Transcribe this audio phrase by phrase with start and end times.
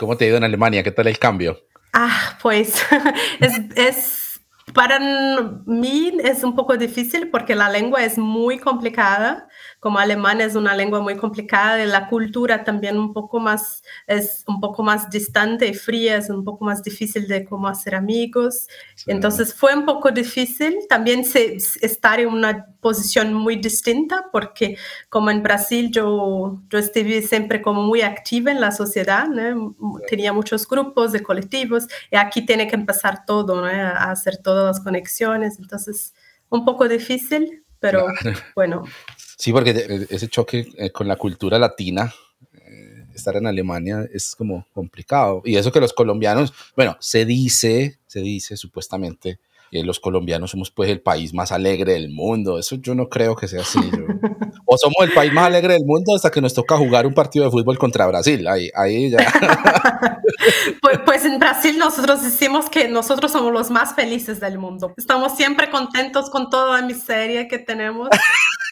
[0.00, 0.82] cómo te ha ido en Alemania?
[0.82, 1.60] ¿Qué tal el cambio?
[1.92, 2.82] Ah, pues
[3.40, 4.19] es, es
[4.74, 4.98] para
[5.66, 9.48] mí es un poco difícil porque la lengua es muy complicada,
[9.78, 14.44] como alemán es una lengua muy complicada, y la cultura también un poco más, es
[14.46, 18.66] un poco más distante y fría, es un poco más difícil de cómo hacer amigos.
[19.06, 20.76] Entonces fue un poco difícil.
[20.88, 24.76] También se, estar en una posición muy distinta porque
[25.08, 29.26] como en Brasil yo, yo estuve siempre como muy activa en la sociedad,
[30.08, 34.84] tenía muchos grupos de colectivos y aquí tiene que empezar todo, a hacer todas las
[34.84, 36.12] conexiones, entonces
[36.50, 38.06] un poco difícil, pero
[38.54, 38.84] bueno.
[39.38, 42.12] Sí, porque ese choque eh, con la cultura latina,
[42.52, 45.40] eh, estar en Alemania es como complicado.
[45.46, 49.38] Y eso que los colombianos, bueno, se dice, se dice supuestamente
[49.70, 52.58] que los colombianos somos pues el país más alegre del mundo.
[52.58, 53.78] Eso yo no creo que sea así.
[54.64, 57.44] o somos el país más alegre del mundo hasta que nos toca jugar un partido
[57.44, 58.46] de fútbol contra Brasil.
[58.48, 59.18] Ahí, ahí ya.
[60.82, 64.92] pues, pues, en Brasil nosotros decimos que nosotros somos los más felices del mundo.
[64.96, 68.08] Estamos siempre contentos con toda la miseria que tenemos.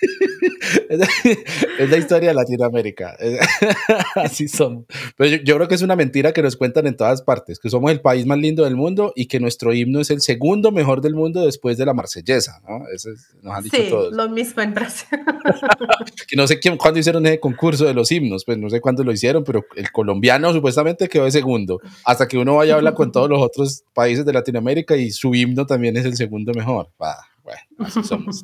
[1.79, 3.17] es la historia de Latinoamérica.
[4.15, 4.85] Así somos.
[5.17, 7.91] Pero yo, creo que es una mentira que nos cuentan en todas partes, que somos
[7.91, 11.15] el país más lindo del mundo y que nuestro himno es el segundo mejor del
[11.15, 12.61] mundo después de la marsellesa.
[12.69, 12.85] ¿no?
[12.95, 13.11] Eso
[13.43, 15.09] nos han dicho sí, lo mismo en Brasil.
[16.29, 19.05] que no sé quién, cuándo hicieron ese concurso de los himnos, pues no sé cuándo
[19.05, 21.81] lo hicieron, pero el colombiano supuestamente quedó de segundo.
[22.05, 25.35] Hasta que uno vaya a hablar con todos los otros países de Latinoamérica y su
[25.35, 26.91] himno también es el segundo mejor.
[26.99, 28.43] bueno, así somos.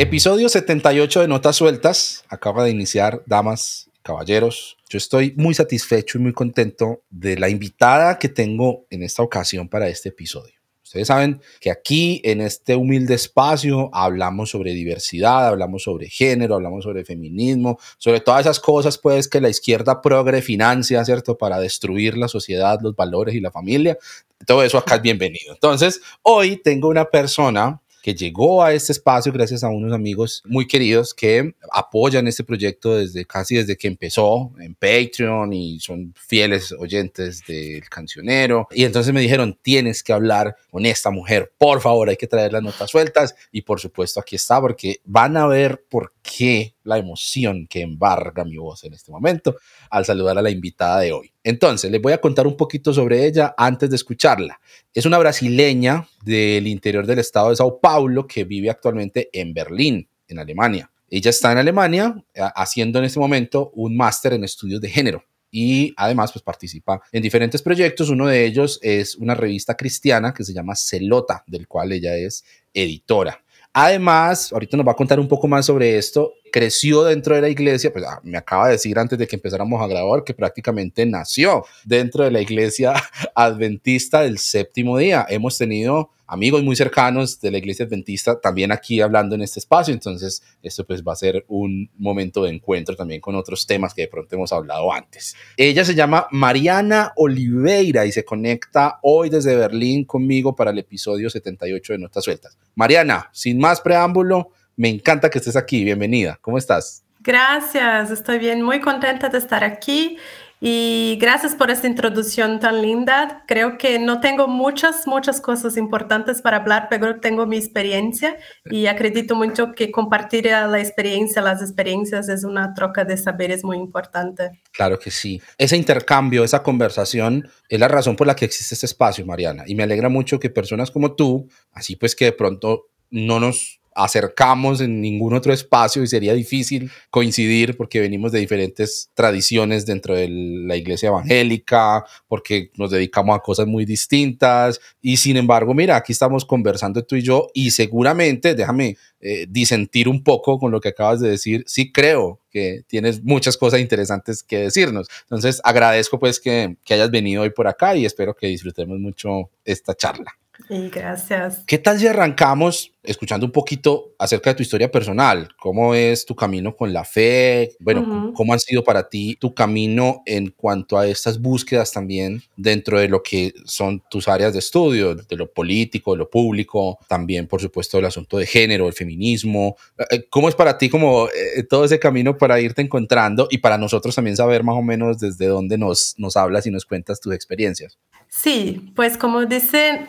[0.00, 2.24] Episodio 78 de Notas Sueltas.
[2.28, 4.76] Acaba de iniciar, damas caballeros.
[4.88, 9.68] Yo estoy muy satisfecho y muy contento de la invitada que tengo en esta ocasión
[9.68, 10.54] para este episodio.
[10.84, 16.84] Ustedes saben que aquí en este humilde espacio hablamos sobre diversidad, hablamos sobre género, hablamos
[16.84, 21.36] sobre feminismo, sobre todas esas cosas pues que la izquierda progre financia, ¿cierto?
[21.36, 23.98] Para destruir la sociedad, los valores y la familia.
[24.46, 25.54] Todo eso acá es bienvenido.
[25.54, 30.66] Entonces, hoy tengo una persona que llegó a este espacio gracias a unos amigos muy
[30.66, 36.72] queridos que apoyan este proyecto desde casi desde que empezó en Patreon y son fieles
[36.72, 38.66] oyentes del cancionero.
[38.70, 42.50] Y entonces me dijeron, tienes que hablar con esta mujer, por favor, hay que traer
[42.50, 43.34] las notas sueltas.
[43.52, 48.42] Y por supuesto aquí está porque van a ver por qué la emoción que embarga
[48.42, 49.56] mi voz en este momento
[49.90, 51.30] al saludar a la invitada de hoy.
[51.48, 54.60] Entonces, les voy a contar un poquito sobre ella antes de escucharla.
[54.92, 60.06] Es una brasileña del interior del estado de Sao Paulo que vive actualmente en Berlín,
[60.28, 60.90] en Alemania.
[61.08, 65.24] Ella está en Alemania eh, haciendo en este momento un máster en estudios de género
[65.50, 68.10] y además pues participa en diferentes proyectos.
[68.10, 72.44] Uno de ellos es una revista cristiana que se llama Celota, del cual ella es
[72.74, 73.42] editora.
[73.80, 76.32] Además, ahorita nos va a contar un poco más sobre esto.
[76.50, 79.80] Creció dentro de la iglesia, pues ah, me acaba de decir antes de que empezáramos
[79.80, 82.94] a grabar que prácticamente nació dentro de la iglesia
[83.36, 85.24] adventista del séptimo día.
[85.28, 89.92] Hemos tenido amigos muy cercanos de la iglesia adventista también aquí hablando en este espacio.
[89.92, 94.02] Entonces, esto pues va a ser un momento de encuentro también con otros temas que
[94.02, 95.34] de pronto hemos hablado antes.
[95.56, 101.30] Ella se llama Mariana Oliveira y se conecta hoy desde Berlín conmigo para el episodio
[101.30, 102.58] 78 de Notas Sueltas.
[102.74, 105.82] Mariana, sin más preámbulo, me encanta que estés aquí.
[105.82, 106.38] Bienvenida.
[106.40, 107.04] ¿Cómo estás?
[107.20, 110.18] Gracias, estoy bien, muy contenta de estar aquí
[110.60, 113.44] y gracias por esta introducción tan linda.
[113.46, 118.86] Creo que no tengo muchas, muchas cosas importantes para hablar, pero tengo mi experiencia y
[118.86, 124.60] acredito mucho que compartir la experiencia, las experiencias es una troca de saberes muy importante.
[124.72, 125.40] Claro que sí.
[125.56, 129.64] Ese intercambio, esa conversación es la razón por la que existe este espacio, Mariana.
[129.66, 133.80] Y me alegra mucho que personas como tú, así pues que de pronto no nos
[133.98, 140.14] acercamos en ningún otro espacio y sería difícil coincidir porque venimos de diferentes tradiciones dentro
[140.14, 145.96] de la iglesia evangélica, porque nos dedicamos a cosas muy distintas y sin embargo, mira,
[145.96, 150.80] aquí estamos conversando tú y yo y seguramente, déjame eh, disentir un poco con lo
[150.80, 155.08] que acabas de decir, sí creo que tienes muchas cosas interesantes que decirnos.
[155.22, 159.50] Entonces, agradezco pues que, que hayas venido hoy por acá y espero que disfrutemos mucho
[159.64, 160.38] esta charla.
[160.68, 161.62] Y gracias.
[161.66, 165.48] ¿Qué tal si arrancamos escuchando un poquito acerca de tu historia personal?
[165.58, 167.72] ¿Cómo es tu camino con la fe?
[167.80, 172.98] Bueno, ¿cómo han sido para ti tu camino en cuanto a estas búsquedas también dentro
[172.98, 177.46] de lo que son tus áreas de estudio, de lo político, de lo público, también
[177.46, 179.76] por supuesto el asunto de género, el feminismo?
[180.10, 183.78] Eh, ¿Cómo es para ti como eh, todo ese camino para irte encontrando y para
[183.78, 187.32] nosotros también saber más o menos desde dónde nos, nos hablas y nos cuentas tus
[187.32, 187.98] experiencias?
[188.28, 190.06] Sí, pues como dice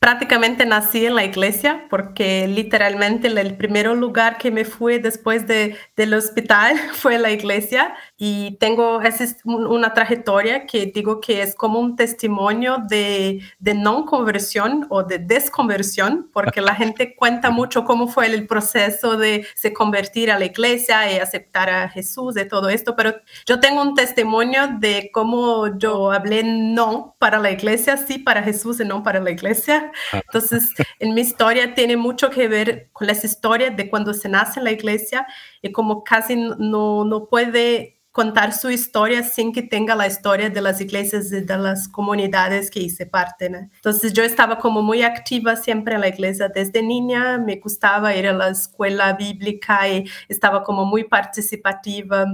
[0.00, 5.76] prácticamente nací en la iglesia porque literalmente el primer lugar que me fui después de,
[5.94, 11.80] del hospital fue la iglesia y tengo esa una trayectoria que digo que es como
[11.80, 18.08] un testimonio de, de no conversión o de desconversión porque la gente cuenta mucho cómo
[18.08, 22.68] fue el proceso de se convertir a la iglesia y aceptar a Jesús de todo
[22.68, 23.14] esto, pero
[23.46, 28.80] yo tengo un testimonio de cómo yo hablé no para la iglesia, sí para Jesús
[28.80, 29.90] y no para la iglesia.
[30.12, 34.60] Entonces, en mi historia tiene mucho que ver con las historias de cuando se nace
[34.60, 35.26] en la iglesia
[35.62, 40.60] y como casi no, no puede contar su historia sin que tenga la historia de
[40.60, 43.46] las iglesias y de las comunidades que hice parte.
[43.46, 48.26] Entonces yo estaba como muy activa siempre en la iglesia desde niña, me gustaba ir
[48.26, 52.26] a la escuela bíblica y estaba como muy participativa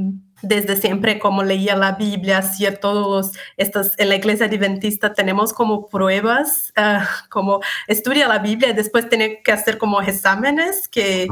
[0.43, 5.87] desde siempre como leía la Biblia, hacía todos estos, en la iglesia adventista tenemos como
[5.87, 11.27] pruebas, ah, como estudia la Biblia y después tiene que hacer como exámenes que,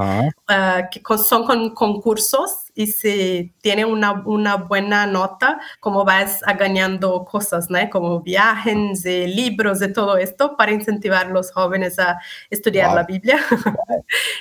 [0.49, 6.55] ah, que son con concursos y si tiene una, una buena nota, como vas a
[6.55, 7.79] ganando cosas, ¿no?
[7.91, 12.19] Como viajes, de libros, de todo esto para incentivar a los jóvenes a
[12.51, 13.39] estudiar la Biblia.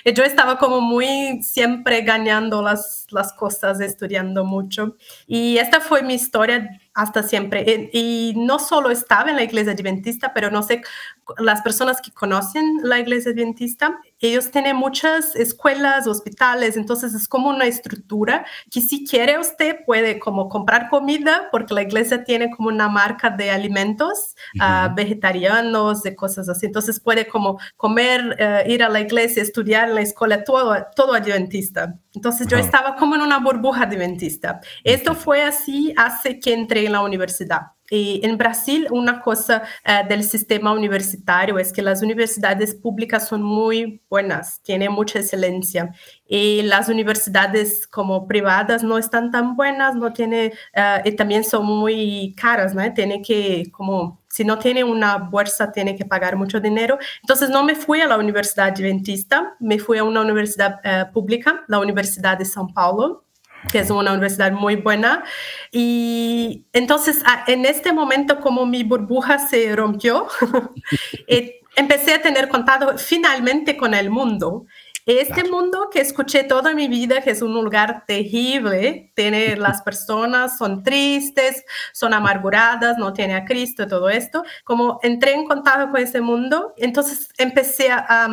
[0.04, 4.96] y yo estaba como muy siempre ganando las, las cosas, estudiando mucho.
[5.28, 7.90] Y esta fue mi historia hasta siempre.
[7.92, 10.82] Y, no solo estaba en la iglesia adventista, pero no sé,
[11.38, 17.50] las personas que conocen la iglesia adventista, ellos tienen muchas escuelas, hospitales, entonces es como
[17.50, 22.70] una estructura que si quiere usted puede como comprar comida, porque la iglesia tiene como
[22.70, 28.84] una marca de alimentos ah, vegetarianos, de cosas así, entonces puede como comer, eh, ir
[28.84, 31.96] a la iglesia, estudiar en la escuela, todo, todo adventista.
[32.16, 34.62] Entonces yo estaba como en una burbuja adventista.
[34.84, 37.74] Esto fue así hace que entré en la universidad.
[37.96, 43.44] Y en Brasil, una cosa uh, del sistema universitario es que las universidades públicas son
[43.44, 45.94] muy buenas, tienen mucha excelencia.
[46.26, 51.68] Y las universidades como privadas no están tan buenas, no tiene, uh, y también son
[51.68, 52.82] muy caras, ¿no?
[52.96, 56.98] Tiene que, como, si no tiene una bolsa, tiene que pagar mucho dinero.
[57.22, 61.64] Entonces no me fui a la Universidad Adventista, me fui a una universidad uh, pública,
[61.68, 63.24] la Universidad de São Paulo
[63.72, 65.24] que es una universidad muy buena.
[65.72, 70.28] Y entonces, en este momento, como mi burbuja se rompió,
[71.28, 74.66] eh, empecé a tener contacto finalmente con el mundo.
[75.06, 80.58] Este mundo que escuché toda mi vida, que es un lugar terrible, tiene las personas
[80.58, 84.44] son tristes, son amarguradas, no tiene a Cristo, todo esto.
[84.64, 88.30] Como entré en contacto con ese mundo, entonces empecé a,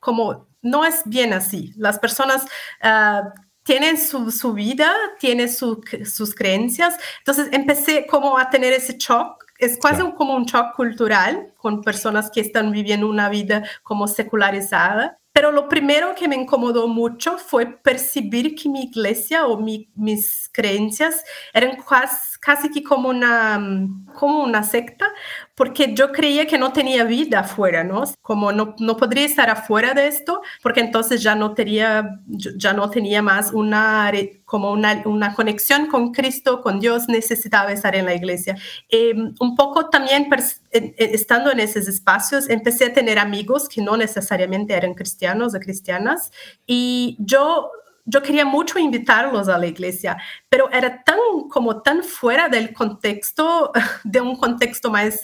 [0.00, 1.72] como no es bien así.
[1.76, 2.46] Las personas
[2.82, 3.28] uh,
[3.66, 6.94] tienen su, su vida, tienen su, sus creencias.
[7.18, 9.44] Entonces empecé como a tener ese shock.
[9.58, 15.18] Es casi como un shock cultural con personas que están viviendo una vida como secularizada.
[15.32, 20.48] Pero lo primero que me incomodó mucho fue percibir que mi iglesia o mi, mis
[20.52, 23.60] creencias eran casi, casi que como una,
[24.14, 25.12] como una secta,
[25.56, 28.04] porque yo creía que no tenía vida afuera, ¿no?
[28.20, 32.90] Como no, no podría estar afuera de esto, porque entonces ya no tenía, ya no
[32.90, 34.12] tenía más una,
[34.44, 38.56] como una, una conexión con Cristo, con Dios, necesitaba estar en la iglesia.
[38.90, 40.28] Em, un poco también
[40.70, 46.32] estando en esos espacios, empecé a tener amigos que no necesariamente eran cristianos o cristianas,
[46.66, 47.70] y yo
[48.06, 50.16] yo quería mucho invitarlos a la iglesia,
[50.48, 51.18] pero era tan
[51.50, 53.72] como tan fuera del contexto,
[54.04, 55.20] de un contexto más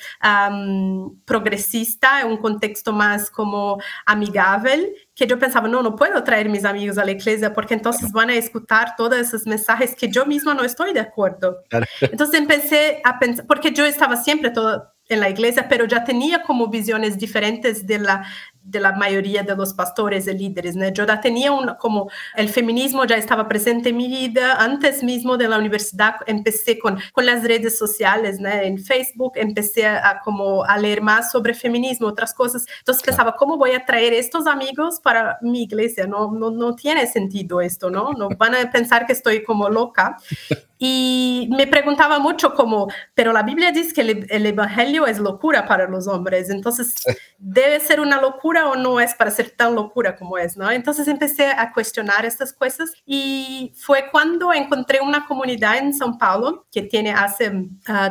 [1.25, 6.99] progresista, un contexto más como amigable, que yo pensaba, no, no puedo traer mis amigos
[6.99, 10.65] a la iglesia porque entonces van a escuchar todos esos mensajes que yo misma no
[10.65, 11.63] estoy de acuerdo.
[12.01, 16.43] Entonces empecé a pensar, porque yo estaba siempre todo en la iglesia, pero ya tenía
[16.43, 18.25] como visiones diferentes de la,
[18.65, 20.77] de la mayoría de los pastores y líderes.
[20.77, 20.89] ¿no?
[20.89, 24.57] Yo ya tenía un, como el feminismo ya estaba presente en mi vida.
[24.63, 28.49] Antes mismo de la universidad empecé con, con las redes sociales, ¿no?
[28.49, 32.67] en Facebook, empecé a, como a leer más sobre feminismo, otras cosas.
[32.79, 36.07] Entonces pensaba, ¿cómo voy a traer estos amigos para mi iglesia?
[36.07, 38.13] No, no, no tiene sentido esto, ¿no?
[38.13, 40.17] No van a pensar que estoy como loca.
[40.79, 45.65] Y me preguntaba mucho como, pero la Biblia dice que el, el Evangelio es locura
[45.65, 46.95] para los hombres, entonces
[47.39, 50.71] debe ser una locura o no es para ser tan locura como es, ¿no?
[50.71, 56.67] Entonces empecé a cuestionar estas cosas y fue cuando encontré una comunidad en São Paulo
[56.71, 57.51] que tiene hace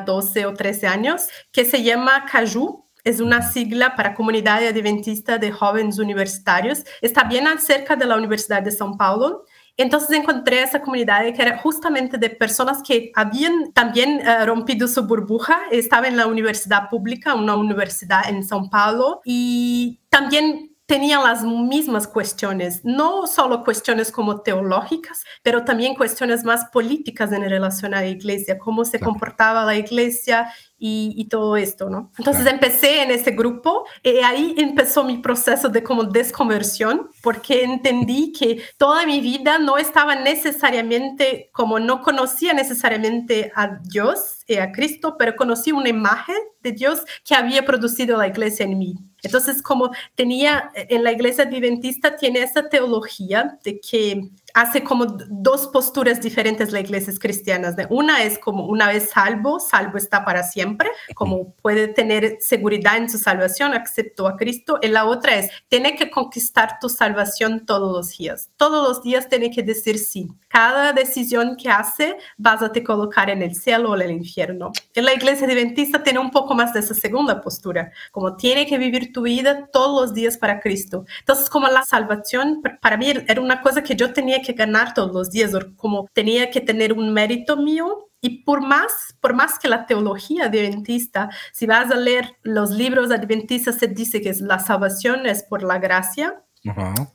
[0.05, 5.39] 12 ah, o 13 años que se llama Caju, es una sigla para Comunidad Adventista
[5.39, 6.83] de Jóvenes Universitarios.
[7.01, 9.45] Está bien cerca de la Universidad de São Paulo
[9.77, 15.07] Entonces encontré esa comunidad que era justamente de personas que habían también uh, rompido su
[15.07, 15.59] burbuja.
[15.71, 22.05] Estaba en la universidad pública, una universidad en São Paulo, y también tenían las mismas
[22.05, 28.07] cuestiones, no solo cuestiones como teológicas, pero también cuestiones más políticas en relación a la
[28.07, 30.51] iglesia, cómo se comportaba la iglesia
[30.83, 32.11] y, todo esto, ¿no?
[32.17, 38.33] Entonces empecé en ese grupo y ahí empezó mi proceso de como desconversión, porque entendí
[38.33, 44.71] que toda mi vida no estaba necesariamente, como no conocía necesariamente a Dios y a
[44.71, 48.95] Cristo, pero conocí una imagen de Dios que había producido la iglesia en mí.
[49.23, 55.67] Entonces, como tenía en la iglesia adventista, tiene esa teología de que hace como dos
[55.67, 57.75] posturas diferentes las iglesias cristianas.
[57.89, 63.09] Una es como una vez salvo, salvo está para siempre, como puede tener seguridad en
[63.09, 64.79] su salvación, aceptó a Cristo.
[64.81, 68.49] Y la otra es, tiene que conquistar tu salvación todos los días.
[68.57, 70.27] Todos los días tiene que decir sí.
[70.47, 74.71] Cada decisión que hace vas a te colocar en el cielo o en el infierno.
[74.93, 78.77] En la iglesia adventista tiene un poco más de esa segunda postura, como tiene que
[78.77, 81.05] vivir tu vida todos los días para Cristo.
[81.19, 85.11] Entonces, como la salvación, para mí era una cosa que yo tenía que ganar todos
[85.13, 88.07] los días, como tenía que tener un mérito mío.
[88.23, 93.09] Y por más, por más que la teología adventista, si vas a leer los libros
[93.09, 96.43] adventistas, se dice que la salvación es por la gracia,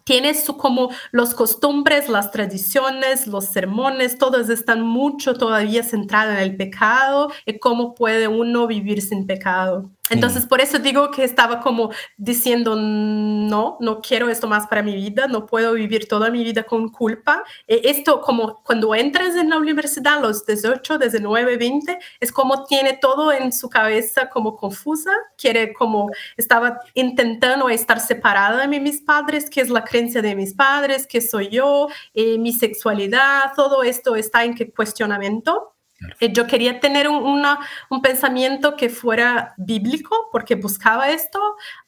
[0.03, 6.41] tiene su como los costumbres, las tradiciones, los sermones, todos están mucho todavía centrados en
[6.41, 9.91] el pecado y cómo puede uno vivir sin pecado.
[10.11, 14.95] Entonces, por eso digo que estaba como diciendo, no, no quiero esto más para mi
[14.95, 17.43] vida, no puedo vivir toda mi vida con culpa.
[17.67, 22.99] Eh, esto como cuando entras en la universidad, los 18, 19, 20, es como tiene
[23.01, 29.51] todo en su cabeza como confusa, quiere como estaba intentando estar separada de mis padres,
[29.51, 34.17] que es la creencia de mis padres, que soy yo, eh, mi sexualidad, todo esto
[34.17, 35.76] está en qué cuestionamiento.
[36.21, 37.45] Eh, yo quería tener un,
[37.91, 41.41] un pensamiento que fuera bíblico porque buscaba esto,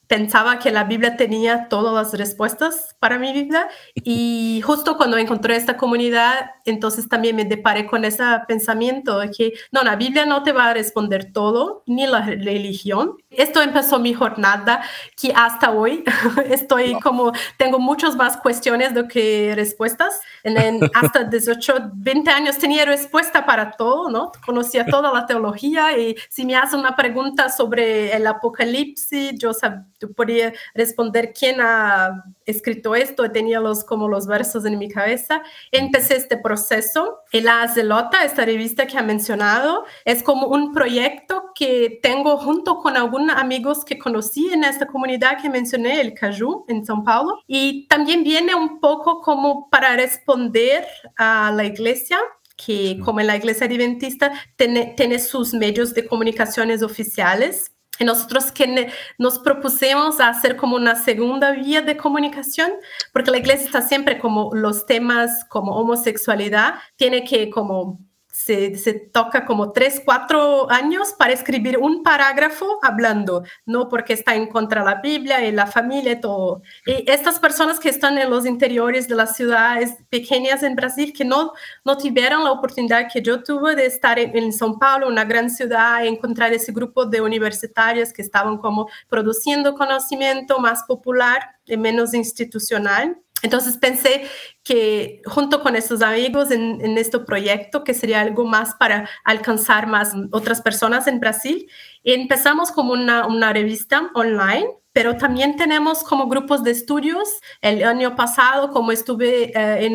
[0.08, 5.54] pensaba que la Biblia tenía todas las respuestas para mi vida y justo cuando encontré
[5.54, 10.42] esta comunidad, entonces también me deparé con ese pensamiento de que no, la Biblia no
[10.42, 13.18] te va a responder todo, ni la religión.
[13.30, 14.82] Esto empezó mi jornada
[15.14, 16.02] que hasta hoy
[16.48, 20.18] estoy como, tengo muchas más cuestiones do que respuestas.
[20.42, 24.32] En, hasta 18, 20 años tenía respuesta para todo, ¿no?
[24.44, 29.84] Conocía toda la teología y si me hacen una pregunta sobre el apocalipsis, yo sabía
[29.98, 35.42] tú podías responder quién ha escrito esto, tenía los, como los versos en mi cabeza.
[35.70, 41.50] Empecé este proceso y La Zelota, esta revista que ha mencionado, es como un proyecto
[41.54, 46.64] que tengo junto con algunos amigos que conocí en esta comunidad que mencioné, el Caju,
[46.68, 47.42] en São Paulo.
[47.46, 50.86] Y también viene un poco como para responder
[51.16, 52.18] a la iglesia
[52.56, 57.72] que como en la iglesia adventista tiene, tiene sus medios de comunicaciones oficiales
[58.04, 62.70] nosotros que nos propusimos hacer como una segunda vía de comunicación,
[63.12, 68.00] porque la iglesia está siempre como los temas como homosexualidad, tiene que como
[68.38, 74.46] se, toca como tres, cuatro años para escribir un parágrafo hablando, no porque está en
[74.46, 76.62] contra de la Biblia y la familia y todo.
[76.86, 81.24] Y estas personas que están en los interiores de las ciudades pequeñas en Brasil, que
[81.24, 81.52] no,
[81.84, 85.50] no tuvieron la oportunidad que yo tuve de estar en, en São Paulo, una gran
[85.50, 92.14] ciudad, encontrar ese grupo de universitarios que estaban como produciendo conocimiento más popular y menos
[92.14, 93.18] institucional.
[93.42, 94.28] Entonces pensé
[94.64, 100.12] que junto con estos amigos en, este proyecto, que sería algo más para alcanzar más
[100.32, 101.68] otras personas en Brasil,
[102.02, 107.28] empezamos como una, revista online pero también tenemos como grupos de estudios.
[107.60, 109.92] El año pasado, como estuve eh,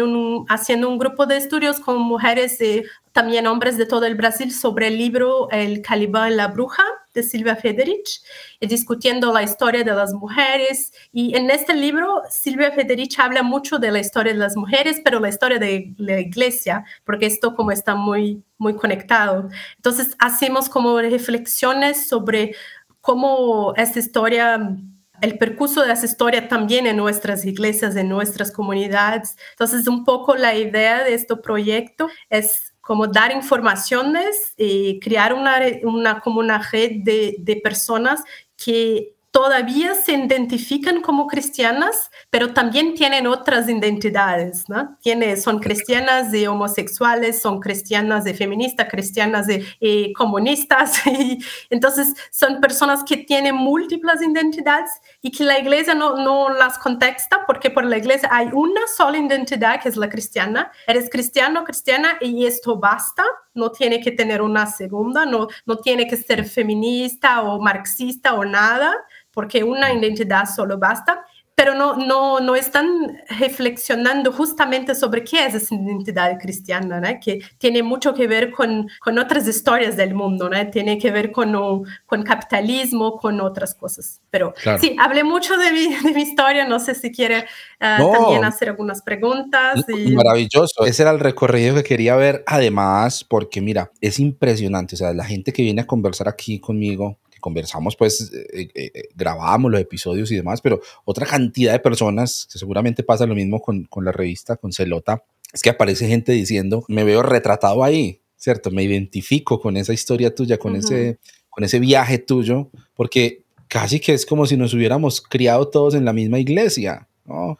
[0.48, 4.88] haciendo un grupo de estudios con mujeres y también hombres de todo el Brasil sobre
[4.88, 8.22] el libro El Calibán la Bruja de Silvia Federich,
[8.60, 10.92] y discutiendo la historia de las mujeres.
[11.12, 15.20] Y en este libro, Silvia Federich habla mucho de la historia de las mujeres, pero
[15.20, 19.50] la historia de la iglesia, porque esto como está muy, muy conectado.
[19.76, 22.56] Entonces, hacemos como reflexiones sobre
[23.02, 24.78] cómo esta historia
[25.24, 29.38] el percurso de esa historia también en nuestras iglesias, en nuestras comunidades.
[29.52, 35.58] Entonces, un poco la idea de este proyecto es como dar informaciones y crear una,
[35.84, 38.22] una como una red de, de personas
[38.58, 44.96] que todavía se identifican como cristianas, pero también tienen otras identidades, ¿no?
[45.02, 51.40] Tiene, son cristianas de homosexuales, son cristianas de feministas, cristianas de eh, comunistas, y
[51.72, 54.92] entonces son personas que tienen múltiples identidades
[55.24, 59.18] y que la iglesia no, no las contexta porque por la iglesia hay una sola
[59.18, 63.24] identidad que es la cristiana, eres cristiano, cristiana y esto basta,
[63.56, 68.46] no tiene que tener una segunda, no, no tiene que ser feminista o marxista o
[68.46, 68.96] nada,
[69.34, 71.26] porque una identidad solo basta,
[71.56, 77.20] pero no, no, no están reflexionando justamente sobre qué es esa identidad cristiana, ¿no?
[77.24, 80.70] que tiene mucho que ver con, con otras historias del mundo, ¿no?
[80.72, 84.20] tiene que ver con, con capitalismo, con otras cosas.
[84.32, 87.46] Pero sí, hablé mucho de mi, de mi historia, no sé si quiere
[87.80, 89.86] uh, también hacer algunas preguntas.
[89.88, 90.12] Y...
[90.16, 95.14] Maravilloso, ese era el recorrido que quería ver, además, porque mira, es impresionante, o sea,
[95.14, 99.82] la gente que viene a conversar aquí conmigo, conversamos, pues eh, eh, eh, grabamos los
[99.82, 104.06] episodios y demás, pero otra cantidad de personas, que seguramente pasa lo mismo con, con
[104.06, 108.72] la revista, con Celota, es que aparece gente diciendo, me veo retratado ahí, ¿cierto?
[108.72, 111.20] Me identifico con esa historia tuya, con, ese,
[111.50, 116.06] con ese viaje tuyo, porque casi que es como si nos hubiéramos criado todos en
[116.06, 117.60] la misma iglesia, ¿no?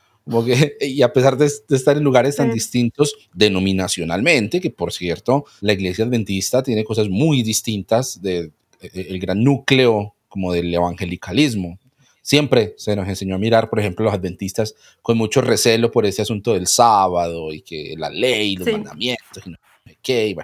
[0.80, 6.06] y a pesar de, estar en lugares tan distintos denominacionalmente, que por cierto, la iglesia
[6.06, 8.54] adventista tiene cosas muy distintas de,
[8.94, 11.80] el gran núcleo como del evangelicalismo.
[12.22, 16.22] Siempre se nos enseñó a mirar, por ejemplo, los adventistas con mucho recelo por ese
[16.22, 19.58] asunto del sábado y que la ley, los mandamientos, y no
[20.02, 20.36] qué,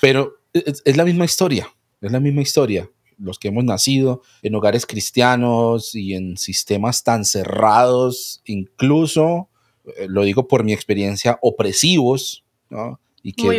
[0.00, 2.90] pero es, la misma historia, es la misma historia.
[3.18, 9.48] Los que hemos nacido en hogares cristianos y en sistemas tan cerrados, incluso,
[9.96, 13.00] eh, lo digo por mi experiencia, opresivos, ¿no?
[13.22, 13.56] Y que, Muy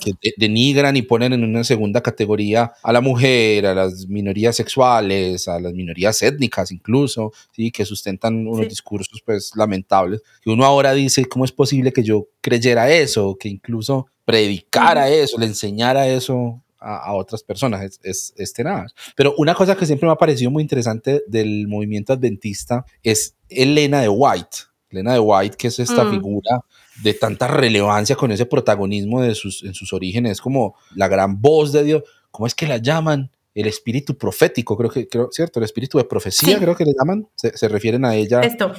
[0.00, 5.48] que denigran y ponen en una segunda categoría a la mujer, a las minorías sexuales,
[5.48, 7.70] a las minorías étnicas incluso, ¿sí?
[7.70, 10.22] que sustentan unos discursos pues lamentables.
[10.44, 13.36] Y uno ahora dice, ¿cómo es posible que yo creyera eso?
[13.38, 18.92] Que incluso predicara eso, le enseñara eso a, otras personas, es, es, es tenaz.
[19.14, 24.00] Pero una cosa que siempre me ha parecido muy interesante del movimiento adventista es Elena
[24.00, 24.56] de White.
[24.90, 26.10] Elena de White, que es esta mm.
[26.10, 26.60] figura
[27.02, 31.72] de tanta relevancia con ese protagonismo de sus, en sus orígenes, como la gran voz
[31.72, 33.30] de Dios, ¿cómo es que la llaman?
[33.54, 35.60] El espíritu profético, creo que, creo, ¿cierto?
[35.60, 38.40] El espíritu de profecía, creo que le llaman, se, refieren a ella.
[38.40, 38.72] Esto.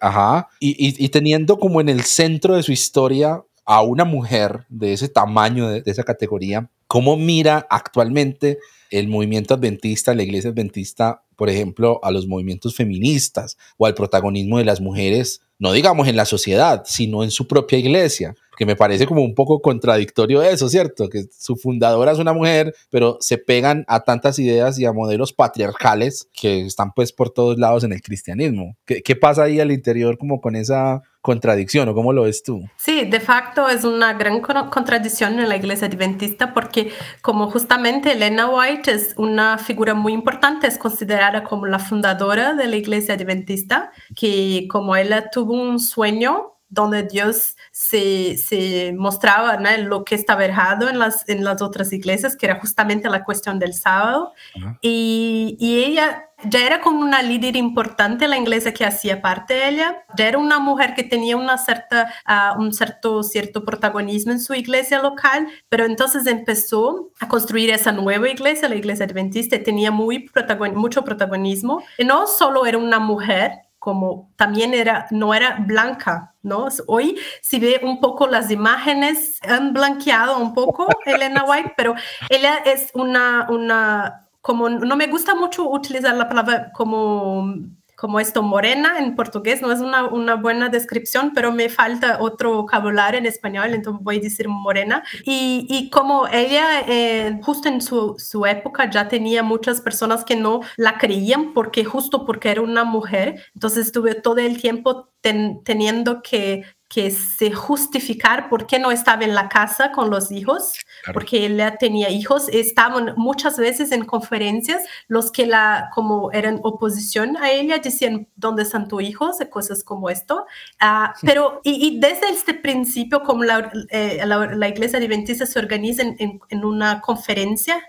[0.00, 0.48] Ajá.
[0.60, 5.08] Y, y, teniendo como en el centro de su historia a una mujer de ese
[5.08, 8.58] tamaño, de, de esa categoría, ¿cómo mira actualmente
[8.90, 14.58] el movimiento adventista, la iglesia adventista, por ejemplo, a los movimientos feministas o al protagonismo
[14.58, 18.76] de las mujeres no digamos en la sociedad, sino en su propia iglesia, que me
[18.76, 21.08] parece como un poco contradictorio eso, ¿cierto?
[21.08, 25.32] Que su fundadora es una mujer, pero se pegan a tantas ideas y a modelos
[25.32, 28.76] patriarcales que están pues por todos lados en el cristianismo.
[28.86, 32.62] ¿Qué, qué pasa ahí al interior como con esa contradicción o cómo lo ves tú?
[32.76, 38.48] Sí, de facto es una gran contradicción en la iglesia adventista porque como justamente Elena
[38.48, 43.92] White es una figura muy importante, es considerada como la fundadora de la iglesia adventista,
[44.16, 49.70] que como ella tuvo un sueño donde Dios se, se mostraba ¿no?
[49.78, 53.58] lo que estaba errado en las, en las otras iglesias, que era justamente la cuestión
[53.58, 54.32] del sábado.
[54.80, 59.54] y, y, ella ya era como una líder importante en la iglesia que hacía parte
[59.54, 64.32] de ella, ya era una mujer que tenía una cierta, uh, un cierto, cierto protagonismo
[64.32, 69.62] en su iglesia local, pero entonces empezó a construir esa nueva iglesia, la iglesia adventista,
[69.62, 70.30] tenía muy
[70.74, 71.82] mucho protagonismo.
[71.98, 76.68] Y no solo era una mujer, como también era, no era blanca, ¿no?
[76.86, 81.94] Hoy si ve un poco las imágenes, han blanqueado un poco Elena White, pero
[82.28, 87.54] ella es una, una, como, no me gusta mucho utilizar la palabra como
[88.00, 92.54] como esto, morena en portugués, no es una, una, buena descripción, pero me falta otro
[92.54, 95.04] vocabulario en español, entonces voy a decir morena.
[95.22, 100.34] Y, y como ella, eh, justo en su, su, época, ya tenía muchas personas que
[100.34, 106.22] no la creían, porque justo porque era una mujer, entonces estuve todo el tiempo teniendo
[106.22, 110.72] que que se justificar por qué no estaba en la casa con los hijos,
[111.12, 117.36] porque ella tenía hijos, estaban muchas veces en conferencias, los que la, como eran oposición
[117.36, 119.40] a ella, decían, ¿dónde están tus hijos?
[119.40, 120.46] Y cosas como esto.
[120.80, 126.40] Uh, pero, y, desde este principio, como la, eh, la, iglesia adventista se organiza en,
[126.48, 127.82] en, una conferencia,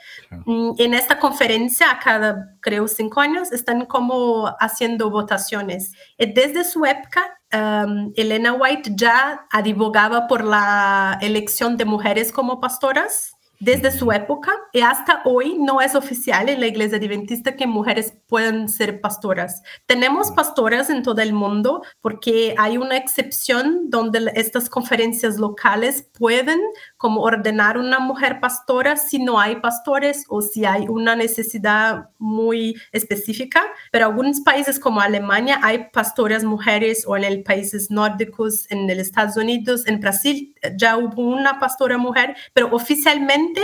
[0.46, 5.94] mm, en esta conferencia, a cada, creo, cinco años, están como haciendo votaciones.
[6.18, 12.62] Y desde su época, Um, Elena White ya advogaba por la elección de mujeres como
[12.62, 17.68] pastoras desde su época y hasta hoy no es oficial en la iglesia adventista que
[17.68, 19.62] mujeres pueden ser pastoras.
[19.86, 26.60] Tenemos pastoras en todo el mundo porque hay una excepción donde estas conferencias locales pueden
[27.02, 32.80] como ordenar una mujer pastora si no hay pastores o si hay una necesidad muy
[32.92, 38.88] específica, pero algunos países como Alemania hay pastoras mujeres o en el países nórdicos, en
[38.88, 43.62] el Estados Unidos, en Brasil ya hubo una pastora mujer, pero oficialmente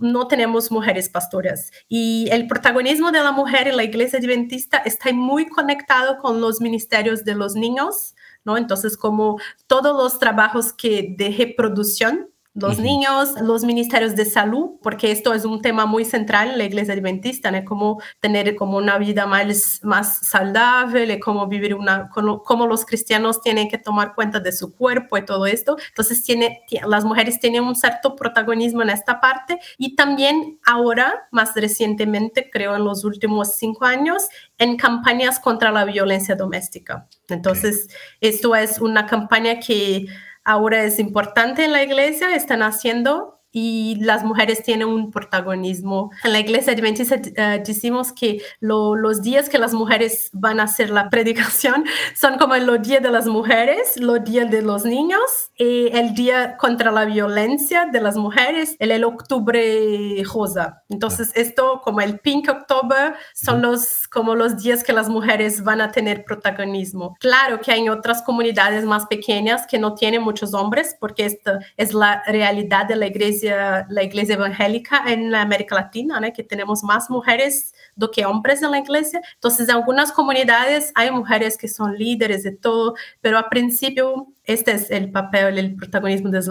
[0.00, 1.70] no tenemos mujeres pastoras.
[1.88, 6.60] Y el protagonismo de la mujer en la iglesia adventista está muy conectado con los
[6.60, 8.56] ministerios de los niños, ¿no?
[8.56, 15.12] Entonces, como todos los trabajos que de reproducción los niños, los ministerios de salud, porque
[15.12, 17.64] esto es un tema muy central en la iglesia adventista, ¿no?
[17.64, 23.68] Cómo tener como una vida más, más saludable, cómo vivir una, cómo, los cristianos tienen
[23.68, 25.76] que tomar cuenta de su cuerpo y todo esto.
[25.88, 31.54] Entonces, tiene, las mujeres tienen un cierto protagonismo en esta parte y también ahora, más
[31.54, 34.26] recientemente, creo en los últimos cinco años,
[34.58, 37.06] en campañas contra la violencia doméstica.
[37.28, 37.88] Entonces,
[38.20, 40.06] esto es una campaña que
[40.44, 46.10] ahora es importante en la iglesia, están haciendo y las mujeres tienen un protagonismo.
[46.24, 50.90] En la iglesia adventista uh, decimos que los días que las mujeres van a hacer
[50.90, 51.84] la predicación
[52.14, 55.20] son como los días de las mujeres, los días de los niños,
[55.56, 60.82] y el día contra la violencia de las mujeres, el, el octubre rosa.
[60.88, 65.80] Entonces esto como el Pink October son los como los días que las mujeres van
[65.80, 67.16] a tener protagonismo.
[67.20, 71.94] Claro que hay otras comunidades más pequeñas que no tienen muchos hombres porque esta es
[71.94, 77.72] la realidad de la iglesia la iglesia evangélica en América Latina, que tenemos más mujeres
[77.96, 79.20] do que hombres en la iglesia.
[79.34, 84.72] Entonces, en algunas comunidades hay mujeres que son líderes de todo, pero al principio este
[84.72, 86.42] es el papel, el protagonismo de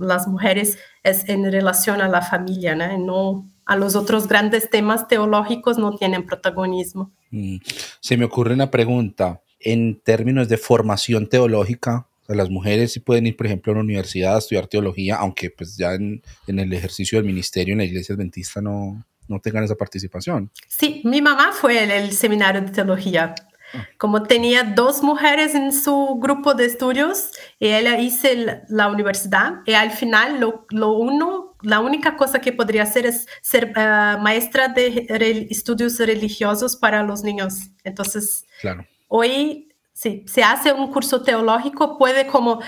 [0.00, 2.98] las mujeres es en relación a la familia, ¿no?
[2.98, 7.10] no a los otros grandes temas teológicos no tienen protagonismo.
[7.30, 7.56] Mm.
[8.00, 13.36] Se me ocurre una pregunta en términos de formación teológica las mujeres sí pueden ir,
[13.36, 17.26] por ejemplo, a una universidad a estudiar teología, aunque pues ya en, el ejercicio del
[17.26, 20.50] ministerio en la iglesia adventista no, no tengan esa participación.
[20.68, 23.34] Sí, mi mamá fue en el seminario de teología.
[23.74, 23.88] Ah.
[23.98, 28.28] Como tenía dos mujeres en su grupo de estudios, y ella hizo
[28.68, 33.26] la universidad y al final lo, lo uno, la única cosa que podría hacer es
[33.40, 37.70] ser ah, maestra de estudios religiosos para los niños.
[37.84, 38.86] Entonces, claro.
[39.08, 42.60] hoy si se hace un curso teológico, puede como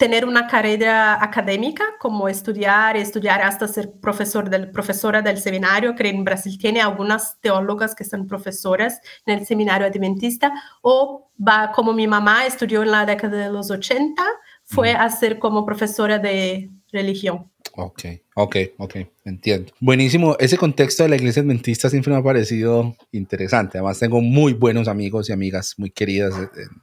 [0.00, 6.08] tener una carrera académica, como estudiar, estudiar hasta ser profesor del, profesora del seminario, que
[6.08, 11.92] en Brasil tiene algunas teólogas que son profesoras en el seminario adventista, o va como
[11.92, 14.22] mi mamá estudió en la década de los 80,
[14.64, 17.49] fue a ser como profesora de religión.
[17.72, 18.02] Ok,
[18.34, 19.72] ok, ok, entiendo.
[19.80, 20.36] Buenísimo.
[20.38, 23.78] Ese contexto de la iglesia adventista siempre me ha parecido interesante.
[23.78, 26.34] Además, tengo muy buenos amigos y amigas muy queridas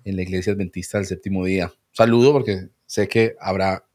[0.03, 1.71] en la iglesia adventista del séptimo día.
[1.91, 3.85] Saludo porque sé que habrá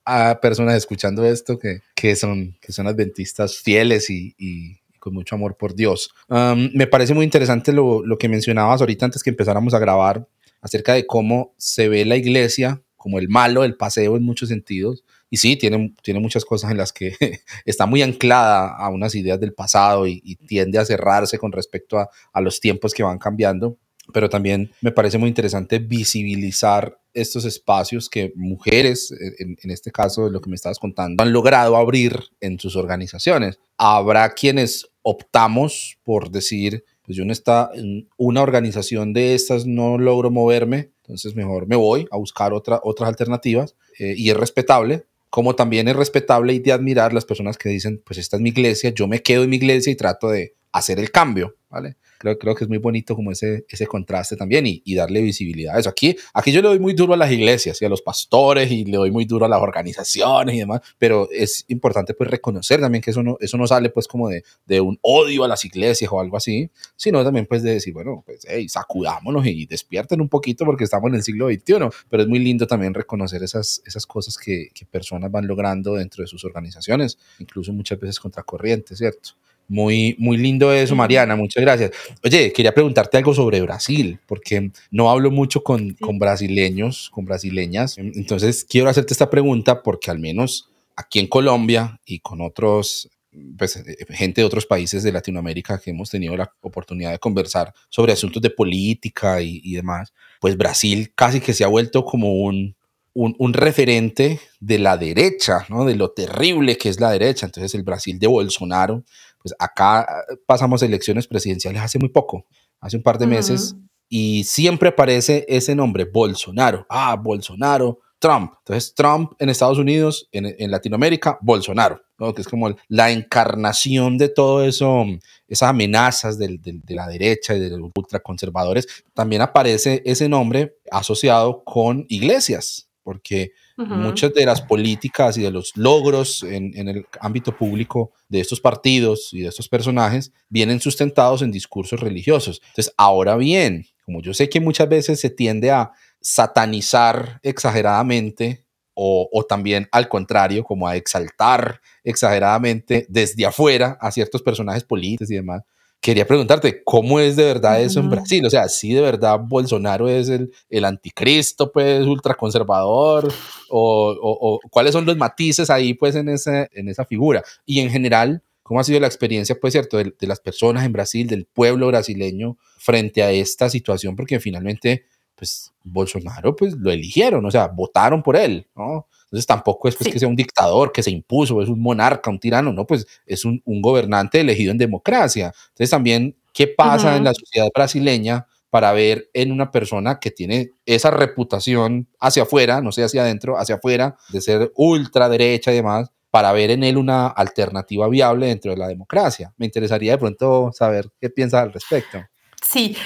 [0.40, 5.56] personas escuchando esto que, que, son, que son adventistas fieles y, y con mucho amor
[5.56, 6.14] por Dios.
[6.28, 10.28] Me parece muy interesante lo, lo que mencionabas ahorita antes que empezáramos a grabar
[10.60, 15.02] acerca de cómo se ve la iglesia como el malo, el paseo en muchos sentidos,
[15.32, 17.16] y sí, tiene, tiene muchas cosas en las que
[17.64, 22.10] está muy anclada a unas ideas del pasado y, tiende a cerrarse con respecto a,
[22.34, 23.78] a, los tiempos que van cambiando.
[24.12, 30.32] Pero también me parece muy interesante visibilizar estos espacios que mujeres, en, este caso de
[30.32, 33.58] lo que me estabas contando, han logrado abrir en sus organizaciones.
[33.78, 39.96] Habrá quienes optamos por decir, pues yo no está en una organización de estas no
[39.96, 45.06] logro moverme, entonces mejor me voy a buscar otra, otras alternativas eh, y es respetable,
[45.32, 48.50] como también es respetable y de admirar las personas que dicen, pues esta es mi
[48.50, 51.96] iglesia, yo me quedo en mi iglesia y trato de hacer el cambio, ¿vale?
[52.22, 55.74] Creo, creo que es muy bonito como ese, ese contraste también y, y, darle visibilidad
[55.74, 55.88] a eso.
[55.88, 58.84] Aquí, aquí yo le doy muy duro a las iglesias y a los pastores y
[58.84, 63.02] le doy muy duro a las organizaciones y demás, pero es importante pues reconocer también
[63.02, 66.12] que eso no, eso no sale pues como de, de un odio a las iglesias
[66.12, 70.28] o algo así, sino también pues de decir, bueno, pues hey, sacudámonos y despierten un
[70.28, 71.74] poquito porque estamos en el siglo XXI,
[72.08, 76.22] pero es muy lindo también reconocer esas, esas cosas que, que personas van logrando dentro
[76.22, 79.30] de sus organizaciones, incluso muchas veces contracorriente, ¿cierto?
[79.68, 81.92] Muy, muy lindo eso, Mariana, muchas gracias.
[82.22, 87.96] Oye, quería preguntarte algo sobre Brasil, porque no hablo mucho con, con brasileños, con brasileñas.
[87.96, 93.08] Entonces, quiero hacerte esta pregunta porque al menos aquí en Colombia y con otros
[93.56, 97.72] pues, eh, gente de otros países de Latinoamérica que hemos tenido la oportunidad de conversar
[97.88, 102.34] sobre asuntos de política y, y demás, pues Brasil casi que se ha vuelto como
[102.34, 102.76] un,
[103.14, 105.84] un, un, referente de la derecha, ¿no?
[105.84, 107.46] de lo terrible que es la derecha.
[107.46, 109.04] Entonces el Brasil de Bolsonaro
[109.42, 112.46] pues acá eh, pasamos elecciones presidenciales hace muy poco.
[112.80, 113.76] hace un par de meses
[114.08, 116.84] y siempre aparece ese nombre, Bolsonaro.
[116.90, 118.52] Ah, Bolsonaro, Trump.
[118.58, 122.34] Entonces, Trump en Estados Unidos, en, Latinoamérica, Bolsonaro, ¿no?
[122.34, 125.04] que es como la encarnación de todo eso,
[125.48, 128.86] esas amenazas de la derecha y de los ultraconservadores.
[129.14, 133.52] También aparece ese nombre asociado con iglesias, porque
[133.86, 139.30] muchas de las políticas y de los logros en, el ámbito público de estos partidos
[139.32, 142.60] y de estos personajes vienen sustentados en discursos religiosos.
[142.68, 149.44] Entonces, ahora bien, como yo sé que muchas veces se tiende a satanizar exageradamente o,
[149.48, 155.62] también al contrario, como a exaltar exageradamente desde afuera a ciertos personajes políticos y demás,
[156.02, 158.44] quería preguntarte, ¿cómo es de verdad eso en Brasil?
[158.44, 163.32] O sea, ¿sí de verdad Bolsonaro es el, el anticristo, pues, ultraconservador?
[163.70, 167.44] O, o, o, cuáles son los matices ahí, pues, en, ese, en esa figura?
[167.64, 170.92] Y en general, ¿cómo ha sido la experiencia, pues, cierto, de, de las personas en
[170.92, 174.16] Brasil, del pueblo brasileño frente a esta situación?
[174.16, 175.04] Porque finalmente,
[175.36, 179.06] pues, Bolsonaro, pues, lo eligieron, o sea, votaron por él, ¿no?
[179.32, 182.38] Entonces tampoco es pues, que sea un dictador que se impuso, es un monarca, un
[182.38, 185.54] tirano, no, pues es un, un gobernante elegido en democracia.
[185.68, 190.72] Entonces también, ¿qué pasa en la sociedad brasileña para ver en una persona que tiene
[190.84, 196.10] esa reputación hacia afuera, no sé, hacia adentro, hacia afuera, de ser ultraderecha y demás,
[196.30, 199.54] para ver en él una alternativa viable dentro de la democracia?
[199.56, 202.18] Me interesaría de pronto saber qué piensa al respecto.
[202.62, 202.96] Sí,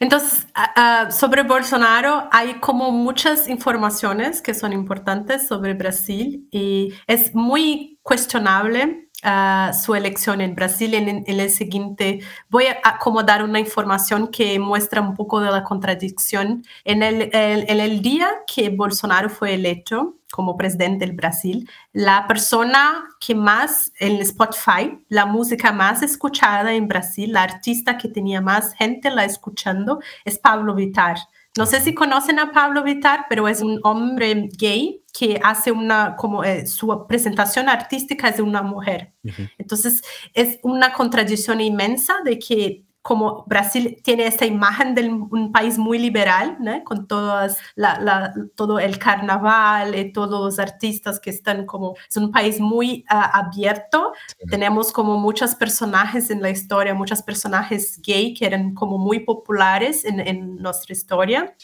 [0.00, 0.46] entonces,
[1.10, 9.09] sobre Bolsonaro hay como muchas informaciones que son importantes sobre Brasil y es muy cuestionable
[9.22, 12.20] su elección en Brasil en, el siguiente.
[12.48, 16.64] Voy a como dar una información que muestra un poco de la contradicción.
[16.84, 23.04] En el, en el día que Bolsonaro fue electo, como presidente del Brasil, la persona
[23.18, 28.72] que más en Spotify, la música más escuchada en Brasil, la artista que tenía más
[28.74, 31.16] gente la escuchando es Pablo Vittar.
[31.56, 36.14] No sé si conocen a Pablo Vittar, pero es un hombre gay que hace una,
[36.16, 39.14] como eh, su presentación artística es de una mujer.
[39.58, 45.78] Entonces, es una contradicción inmensa de que como Brasil tiene esta imagen de un país
[45.78, 46.84] muy liberal, ¿no?
[46.84, 52.30] con todas la, todo el carnaval y todos los artistas que están como, es un
[52.30, 54.12] país muy ah, abierto.
[54.48, 60.04] Tenemos como muchos personajes en la historia, muchos personajes gay que eran como muy populares
[60.04, 61.56] en, en nuestra historia,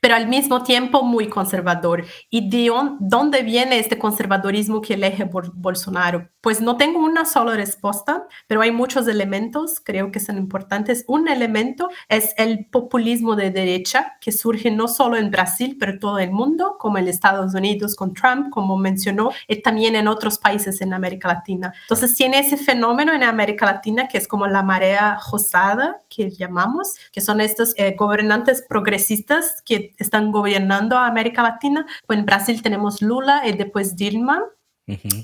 [0.00, 2.04] pero al mismo tiempo muy conservador.
[2.30, 6.28] ¿Y de dónde viene este conservadorismo que elige Bolsonaro?
[6.40, 11.28] Pues no tengo una sola respuesta, pero hay muchos elementos, creo que son importantes un
[11.28, 16.30] elemento es el populismo de derecha que surge no solo en Brasil, pero todo el
[16.30, 20.92] mundo, como en Estados Unidos con Trump, como mencionó, y también en otros países en
[20.92, 21.72] América Latina.
[21.82, 26.94] Entonces tiene ese fenómeno en América Latina que es como la marea rosada que llamamos,
[27.12, 31.86] que son estos eh, gobernantes progresistas que están gobernando a América Latina.
[32.08, 34.42] en Brasil tenemos Lula y después Dilma.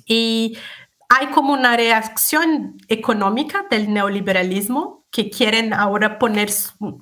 [0.07, 0.57] Y
[1.11, 6.51] hay como una reacción económica del neoliberalismo que quieren ahora poner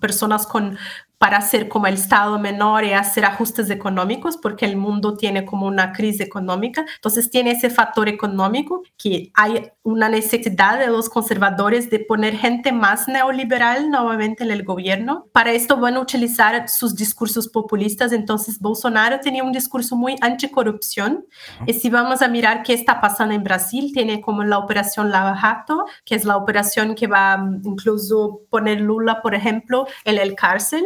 [0.01, 0.79] personas con
[1.19, 5.67] para hacer como el Estado menor y hacer ajustes económicos, porque el mundo tiene como
[5.67, 6.87] una crisis económica.
[6.95, 12.73] Entonces tiene ese factor económico que hay una necesidad de los conservadores de poner gente
[12.73, 15.27] más neoliberal nuevamente en el gobierno.
[15.33, 18.13] Para esto van a utilizar sus discursos populistas.
[18.13, 21.27] Entonces Bolsonaro tenía un discurso muy anticorrupción.
[21.67, 25.37] Y si vamos a mirar qué está pasando en Brasil, tiene como la operación Lava
[25.37, 30.35] Jato, que es la operación que va mm, incluso poner Lula, por ejemplo, en el
[30.35, 30.85] cárcel.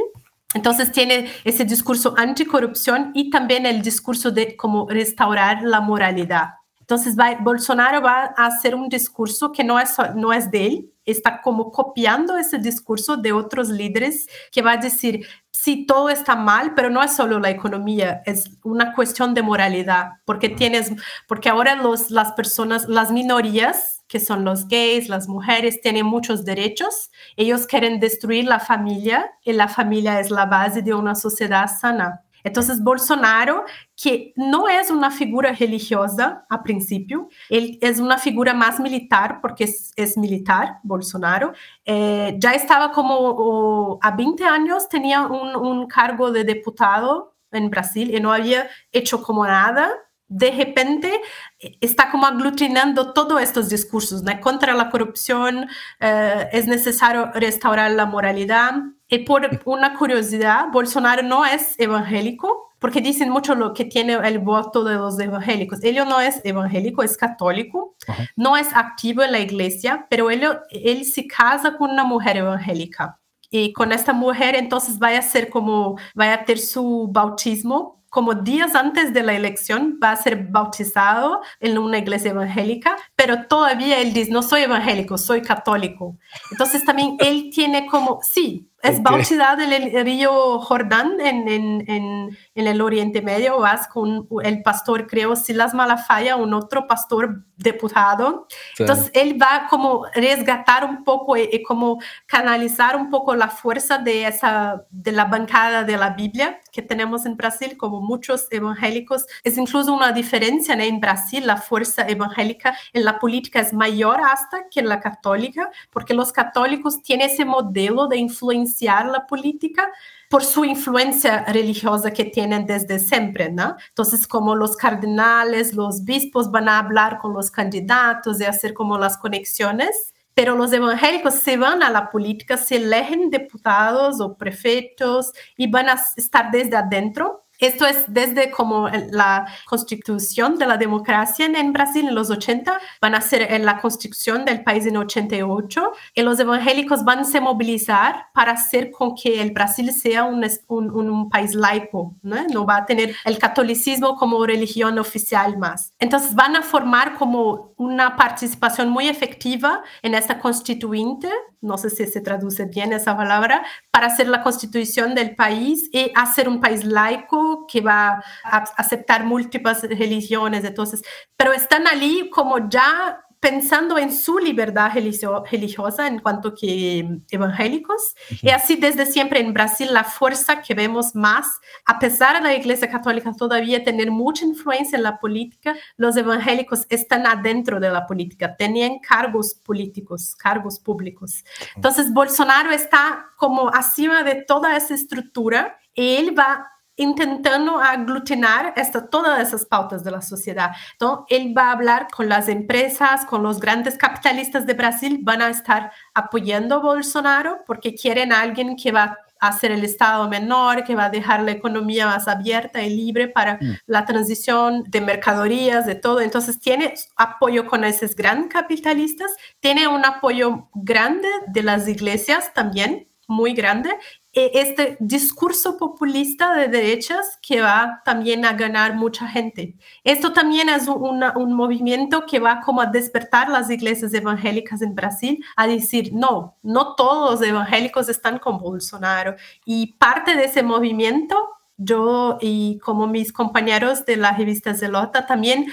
[0.54, 6.50] Entonces tiene ese discurso anticorrupción y también el discurso de cómo restaurar la moralidad.
[6.80, 11.40] Entonces Bolsonaro va a hacer un discurso que no es, no es de él, está
[11.40, 16.74] como copiando ese discurso de otros líderes que va a decir, sí, todo está mal,
[16.74, 20.92] pero no es solo la economía, es una cuestión de moralidad, porque tienes,
[21.26, 27.10] porque ahora las personas, las minorías que son los gays, las mujeres, tienen muchos derechos.
[27.34, 32.22] Ellos quieren destruir la familia y la familia es la base de una sociedad sana.
[32.44, 33.64] Entonces, Bolsonaro,
[33.96, 40.18] que no es una figura religiosa a principio, es una figura más militar, porque es,
[40.18, 41.54] militar, Bolsonaro,
[41.86, 48.20] eh, ya estaba como a 20 años, tenía un cargo de diputado en Brasil y
[48.20, 49.90] no había hecho como nada
[50.32, 51.20] de repente
[51.58, 54.40] eh, está como aglutinando todos estos discursos, ¿no?
[54.40, 55.68] Contra la corrupción,
[56.00, 58.74] eh, es necesario restaurar la moralidad.
[59.08, 64.38] Y por una curiosidad, Bolsonaro no es evangélico, porque dicen mucho lo que tiene el
[64.38, 65.84] voto de los evangélicos.
[65.84, 67.94] Él no es evangélico, es católico,
[68.34, 73.20] no es activo en la iglesia, pero él, él se casa con una mujer evangélica
[73.50, 78.34] y con esta mujer entonces vaya a ser como, vaya a tener su bautismo como
[78.34, 84.00] días antes de la elección va a ser bautizado en una iglesia evangélica, pero todavía
[84.00, 86.18] él dice, no soy evangélico, soy católico.
[86.50, 92.38] Entonces también él tiene como, sí, es bautizado en el río Jordán, en, en, en,
[92.56, 98.48] en, el Oriente Medio, vas con el pastor, creo, Silas Malafaya, un otro pastor deputado.
[98.76, 103.98] Entonces, él va como resgatar un poco y, y, como canalizar un poco la fuerza
[103.98, 109.26] de, esa, de la bancada de la Biblia que tenemos en Brasil, como muchos evangélicos.
[109.44, 110.82] Es incluso una diferencia ¿no?
[110.82, 115.70] en Brasil, la fuerza evangélica en la política es mayor hasta que en la católica,
[115.90, 119.90] porque los católicos tienen ese modelo de influencia la política
[120.28, 123.76] por su influencia religiosa que tienen desde siempre, ¿no?
[123.88, 128.96] Entonces, como los cardenales, los bispos van a hablar con los candidatos y hacer como
[128.98, 135.32] las conexiones, pero los evangélicos se van a la política, se eligen diputados o prefectos
[135.56, 141.46] y van a estar desde adentro esto es desde como la constitución de la democracia
[141.46, 145.92] en Brasil en los 80, van a ser en la constitución del país en 88,
[146.14, 150.44] y los evangélicos van a se movilizar para hacer con que el Brasil sea un,
[150.68, 152.36] un, un país laico, ¿no?
[152.48, 155.92] no va a tener el catolicismo como religión oficial más.
[155.98, 161.28] Entonces van a formar como una participación muy efectiva en esta constituyente
[161.62, 166.10] no sé si se traduce bien esa palabra, para hacer la constitución del país y
[166.16, 170.64] hacer un país laico que va a aceptar múltiples religiones.
[170.64, 171.02] Entonces,
[171.36, 178.14] pero están allí como ya pensando en su libertad religiosa en cuanto que evangélicos.
[178.40, 182.54] Y así desde siempre en Brasil la fuerza que vemos más, a pesar de la
[182.54, 188.06] Iglesia Católica todavía tener mucha influencia en la política, los evangélicos están adentro de la
[188.06, 191.42] política, tenían cargos políticos, cargos públicos.
[191.74, 199.08] Entonces Bolsonaro está como acima de toda esa estructura y él va intentando aglutinar esta,
[199.08, 200.72] todas esas pautas de la sociedad.
[200.92, 205.42] Entonces, él va a hablar con las empresas, con los grandes capitalistas de Brasil, van
[205.42, 210.28] a estar apoyando a Bolsonaro porque quieren a alguien que va a hacer el Estado
[210.28, 213.78] menor, que va a dejar la economía más abierta y libre para mm.
[213.86, 216.20] la transición de mercaderías, de todo.
[216.20, 223.08] Entonces, tiene apoyo con esos grandes capitalistas, tiene un apoyo grande de las iglesias también,
[223.26, 223.90] muy grande
[224.34, 229.76] este discurso populista de derechas que va también a ganar mucha gente.
[230.04, 234.94] Esto también es una, un movimiento que va como a despertar las iglesias evangélicas en
[234.94, 239.36] Brasil a decir, no, no todos los evangélicos están con Bolsonaro.
[239.66, 241.36] Y parte de ese movimiento,
[241.76, 245.66] yo y como mis compañeros de la revista Zelota también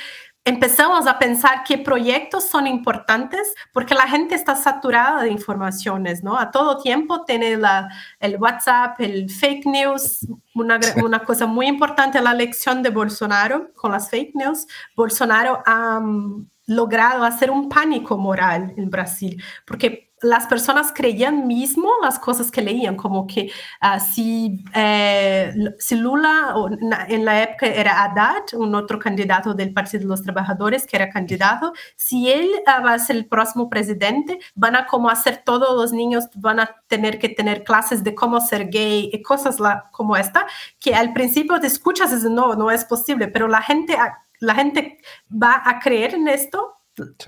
[0.50, 6.38] empezamos a pensar qué proyectos son importantes porque la gente está saturada de informaciones, ¿no?
[6.38, 7.88] A todo tiempo tiene la,
[8.20, 13.92] el WhatsApp, el fake news, una, una cosa muy importante la lección de Bolsonaro con
[13.92, 14.66] las fake news.
[14.96, 21.90] Bolsonaro ha um, logrado hacer un pánico moral en Brasil porque las personas creían mismo
[22.02, 23.52] las cosas que leían, como que
[23.82, 26.54] uh, si, eh, si, Lula
[27.08, 31.10] en la época era Haddad, un otro candidato del Partido de los Trabajadores que era
[31.10, 35.76] candidato, si él uh, va a ser el próximo presidente, van a como hacer todos
[35.76, 39.58] los niños, van a tener que tener clases de cómo ser gay y cosas
[39.92, 40.46] como esta,
[40.80, 43.98] que al principio te escuchas y no, no es posible, pero la gente,
[44.40, 45.00] la gente
[45.32, 46.79] va a creer en esto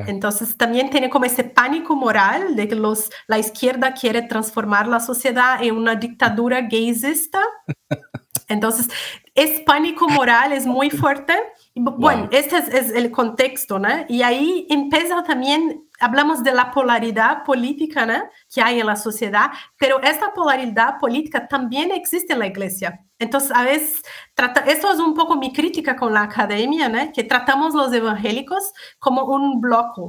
[0.08, 5.00] entonces también tiene como ese pánico moral de que los, la izquierda quiere transformar la
[5.00, 7.42] sociedad en una dictadura gaysista.
[8.48, 8.90] Entonces,
[9.34, 11.34] es pánico moral, es muy fuerte.
[11.74, 13.88] Bueno, este es, el contexto, ¿no?
[14.10, 18.24] Y ahí empieza también, hablamos de la polaridad política, ¿no?
[18.54, 23.00] Que hay en la sociedad, pero esta polaridad política también existe en la iglesia.
[23.20, 24.02] Entonces, a veces,
[24.34, 27.12] trata, esto es un poco mi crítica con la academia, ¿no?
[27.14, 30.02] Que tratamos los evangélicos como un bloque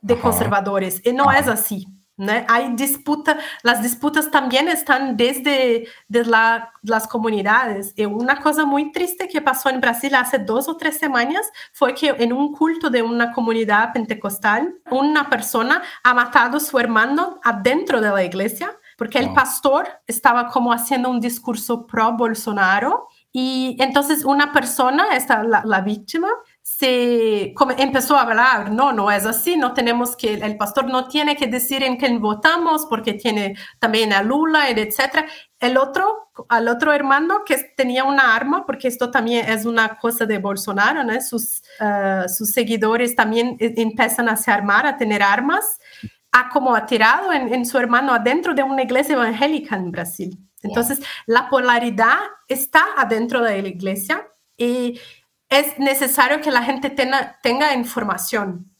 [0.00, 1.86] de conservadores, y no es así.
[2.16, 2.32] ¿No?
[2.48, 7.92] Hay disputa, las disputas también están desde, desde la, las comunidades.
[7.96, 11.94] Y una cosa muy triste que pasó en Brasil hace dos o tres semanas fue
[11.94, 17.40] que en un culto de una comunidad pentecostal, una persona ha matado a su hermano
[17.42, 23.76] adentro de la iglesia porque el pastor estaba como haciendo un discurso pro Bolsonaro y
[23.80, 26.28] entonces una persona, esta, la, la víctima,
[26.66, 31.36] se empezó a hablar, no, no es así, no tenemos que, el pastor no tiene
[31.36, 35.26] que decir en quién votamos porque tiene también a Lula, etc.
[35.60, 40.24] El otro, al otro hermano que tenía una arma, porque esto también es una cosa
[40.24, 41.20] de Bolsonaro, ¿no?
[41.20, 45.78] sus, uh, sus seguidores también e, empiezan a se armar, a tener armas
[46.32, 50.38] ha como atirado en, su hermano adentro de una iglesia evangélica en Brasil.
[50.62, 52.18] Entonces, la polaridad
[52.48, 54.26] está adentro de la iglesia
[54.56, 54.98] y
[55.48, 58.70] es necesario que la gente tenga, información,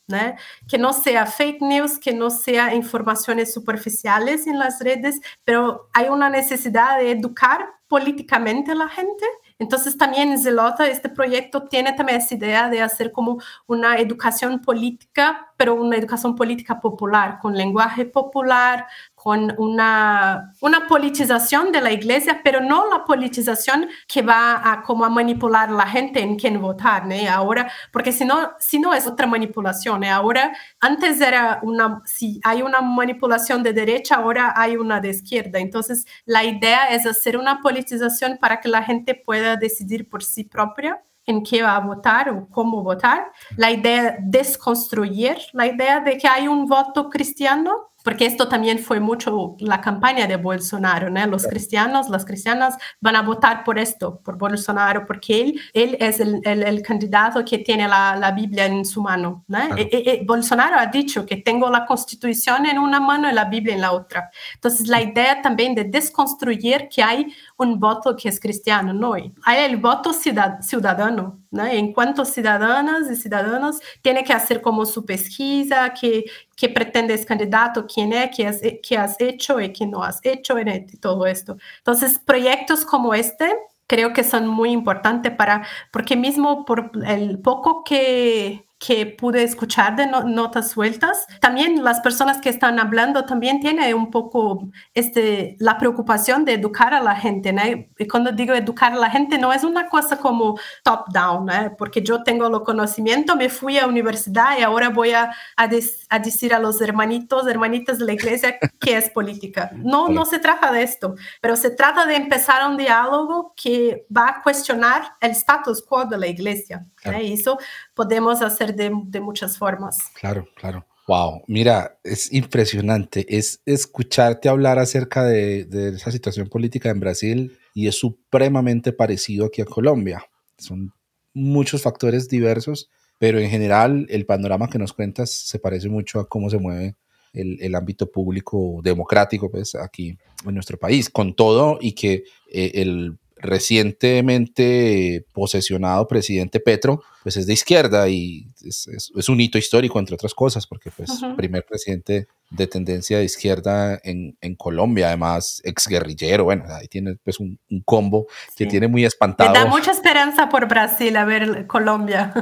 [0.69, 6.09] que no sea fake news, que no sea informaciones superficiales en las redes, pero hay
[6.09, 9.25] una necesidad de educar políticamente a la gente.
[9.59, 15.53] Entonces también Zelota, este proyecto tiene también esa idea de hacer como una educación política,
[15.57, 18.87] pero una educación política popular, con lenguaje popular,
[19.25, 25.03] con una, una politización de la iglesia, pero no la politización que va a como
[25.03, 27.15] a manipular a la gente en quién votar, ¿no?
[27.31, 30.11] Ahora, porque si no, si no es otra manipulación, ¿eh?
[30.11, 35.59] Ahora, antes era una, si hay una manipulación de derecha, ahora hay una de izquierda.
[35.59, 40.45] Entonces, la idea es hacer una politización para que la gente pueda decidir por sí
[40.45, 43.33] propia en qué va a votar o cómo votar.
[43.57, 48.79] La idea de desconstruir la idea de que hay un voto cristiano porque esto también
[48.79, 51.27] fue mucho la campaña de Bolsonaro, ¿no?
[51.27, 56.21] Los cristianos, las cristianas van a votar por esto, por Bolsonaro, porque él, él es
[56.21, 59.59] el, el, candidato que tiene la, la, Biblia en su mano, ¿no?
[59.75, 63.47] E, e, e, Bolsonaro ha dicho que tengo la constitución en una mano y la
[63.47, 64.31] Biblia en la otra.
[64.53, 69.15] Entonces, la idea también de desconstruir que hay un voto que es cristiano, no.
[69.15, 71.67] Hay el voto ciudadano, ¿no?
[71.67, 76.25] En cuanto ciudadanas y ciudadanos tiene que hacer como su pesquisa, que,
[76.57, 80.21] que pretende ese candidato, quién es, qué has, qué has hecho y qué no has
[80.23, 81.57] hecho en todo esto.
[81.79, 83.55] Entonces, proyectos como este
[83.87, 89.97] creo que son muy importantes para, porque mismo por el poco que, que pude escuchar
[89.97, 91.27] de notas sueltas.
[91.41, 96.93] También las personas que están hablando también tienen un poco este, la preocupación de educar
[96.93, 97.53] a la gente.
[97.53, 97.63] ¿no?
[97.99, 102.23] Y cuando digo educar a la gente, no es una cosa como top-down, porque yo
[102.23, 105.65] tengo el conocimiento, me fui a universidad y ahora voy a, a,
[106.11, 109.71] a, decir a los hermanitos, hermanitas de la iglesia que es política.
[109.75, 114.29] No, no se trata de esto, pero se trata de empezar un diálogo que va
[114.29, 116.87] a cuestionar el status quo de la iglesia.
[117.23, 117.59] Y eso
[117.95, 119.99] podemos hacer de, de muchas formas.
[120.15, 120.87] Claro, claro.
[121.07, 123.27] Wow, mira, es impresionante.
[123.29, 129.47] Es escucharte hablar acerca de, de, esa situación política en Brasil y es supremamente parecido
[129.47, 130.25] aquí a Colombia.
[130.57, 130.93] Son
[131.35, 136.29] muchos factores diversos, pero en general el panorama que nos cuentas se parece mucho a
[136.29, 136.97] cómo se mueve
[137.35, 142.71] el, el ámbito público democrático pues, aquí en nuestro país, con todo y que eh,
[142.75, 149.99] el recientemente posesionado presidente Petro, pues es de izquierda y es, es, un hito histórico,
[149.99, 155.61] entre otras cosas, porque pues primer presidente de tendencia de izquierda en, en Colombia, además
[155.65, 158.27] exguerrillero, bueno, ahí tiene pues un, un combo
[158.57, 159.53] que tiene muy espantado.
[159.53, 162.33] Me da mucha esperanza por Brasil, a ver Colombia.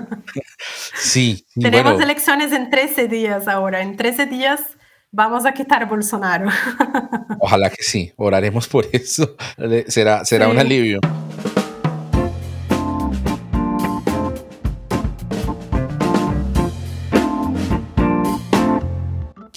[0.94, 1.44] sí.
[1.60, 4.60] Tenemos elecciones en 13 días ahora, en 13 días
[5.12, 6.48] vamos a quitar Bolsonaro.
[7.38, 9.36] Ojalá que sí, oraremos por eso.
[9.86, 11.00] Será, será un alivio.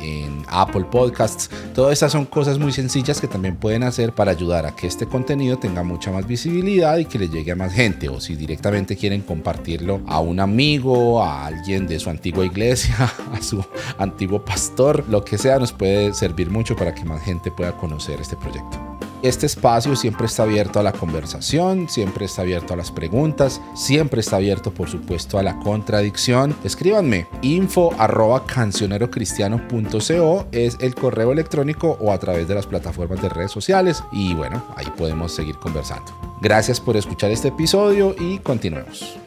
[0.00, 1.50] en Apple Podcasts.
[1.74, 5.06] Todas esas son cosas muy sencillas que también pueden hacer para ayudar a que este
[5.06, 8.08] contenido tenga mucha más visibilidad y que le llegue a más gente.
[8.08, 12.96] O si directamente quieren compartirlo a un amigo, a alguien de su antigua iglesia,
[13.32, 13.64] a su
[13.98, 18.20] antiguo pastor, lo que sea, nos puede servir mucho para que más gente pueda conocer
[18.20, 18.99] este proyecto.
[19.22, 24.20] Este espacio siempre está abierto a la conversación, siempre está abierto a las preguntas, siempre
[24.20, 26.56] está abierto por supuesto a la contradicción.
[26.64, 33.28] Escríbanme info arroba cancionerocristiano.co es el correo electrónico o a través de las plataformas de
[33.28, 36.12] redes sociales y bueno, ahí podemos seguir conversando.
[36.40, 39.18] Gracias por escuchar este episodio y continuemos.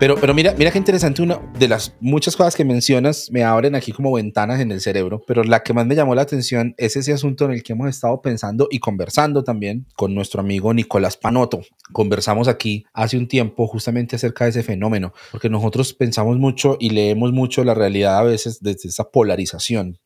[0.00, 3.74] Pero, pero mira, mira qué interesante, una de las muchas cosas que mencionas me abren
[3.74, 6.96] aquí como ventanas en el cerebro, pero la que más me llamó la atención es
[6.96, 11.18] ese asunto en el que hemos estado pensando y conversando también con nuestro amigo Nicolás
[11.18, 11.60] Panoto.
[11.92, 16.88] Conversamos aquí hace un tiempo justamente acerca de ese fenómeno, porque nosotros pensamos mucho y
[16.88, 19.98] leemos mucho la realidad a veces desde esa polarización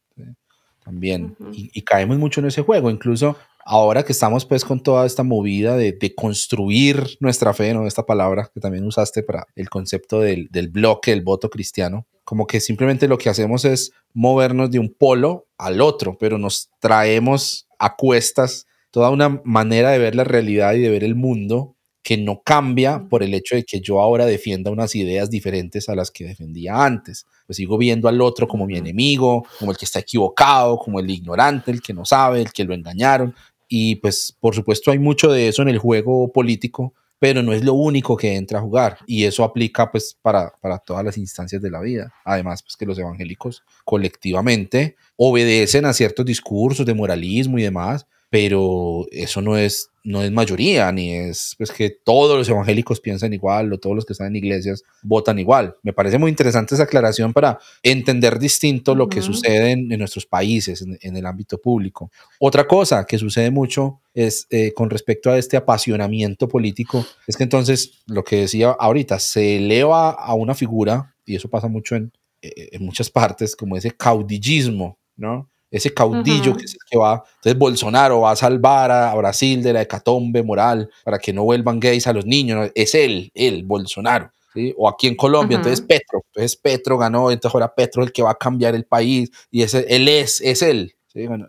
[0.84, 2.90] también y, y, caemos mucho en ese juego.
[2.90, 7.86] Incluso ahora que estamos pues con toda esta movida de, de, construir nuestra fe, ¿no?
[7.86, 12.46] Esta palabra que también usaste para el concepto del, del bloque, el voto cristiano, como
[12.46, 17.66] que simplemente lo que hacemos es movernos de un polo al otro, pero nos traemos
[17.78, 22.18] a cuestas toda una manera de ver la realidad y de ver el mundo que
[22.18, 26.10] no cambia por el hecho de que yo ahora defienda unas ideas diferentes a las
[26.10, 27.24] que defendía antes.
[27.46, 31.08] Pues sigo viendo al otro como mi enemigo, como el que está equivocado, como el
[31.08, 33.34] ignorante, el que no sabe, el que lo engañaron.
[33.68, 37.64] Y pues por supuesto hay mucho de eso en el juego político, pero no es
[37.64, 38.98] lo único que entra a jugar.
[39.06, 42.12] Y eso aplica pues para, para todas las instancias de la vida.
[42.24, 49.06] Además, pues que los evangélicos colectivamente obedecen a ciertos discursos de moralismo y demás, pero
[49.12, 53.72] eso no es, no es mayoría, ni es pues, que todos los evangélicos piensan igual
[53.72, 55.76] o todos los que están en iglesias votan igual.
[55.84, 60.26] Me parece muy interesante esa aclaración para entender distinto lo que sucede en, en, nuestros
[60.26, 62.10] países, en, en, el ámbito público.
[62.40, 67.44] Otra cosa que sucede mucho es eh, con respecto a este apasionamiento político, es que
[67.44, 72.10] entonces, lo que decía ahorita, se eleva a una figura, y eso pasa mucho en,
[72.42, 75.48] eh, en muchas partes, como ese caudillismo, ¿no?
[75.76, 76.58] Ese caudillo uh -huh.
[76.58, 80.42] que es el que va, entonces Bolsonaro va a salvar a, Brasil de la hecatombe
[80.42, 84.30] moral para que no vuelvan gays a los niños, es él, él, Bolsonaro.
[84.54, 84.72] ¿sí?
[84.76, 85.66] O aquí en Colombia, uh -huh.
[85.66, 88.84] entonces Petro, entonces Petro ganó, entonces ahora Petro es el que va a cambiar el
[88.84, 90.94] país y ese, él es, es él.
[91.12, 91.26] ¿sí?
[91.26, 91.48] Bueno,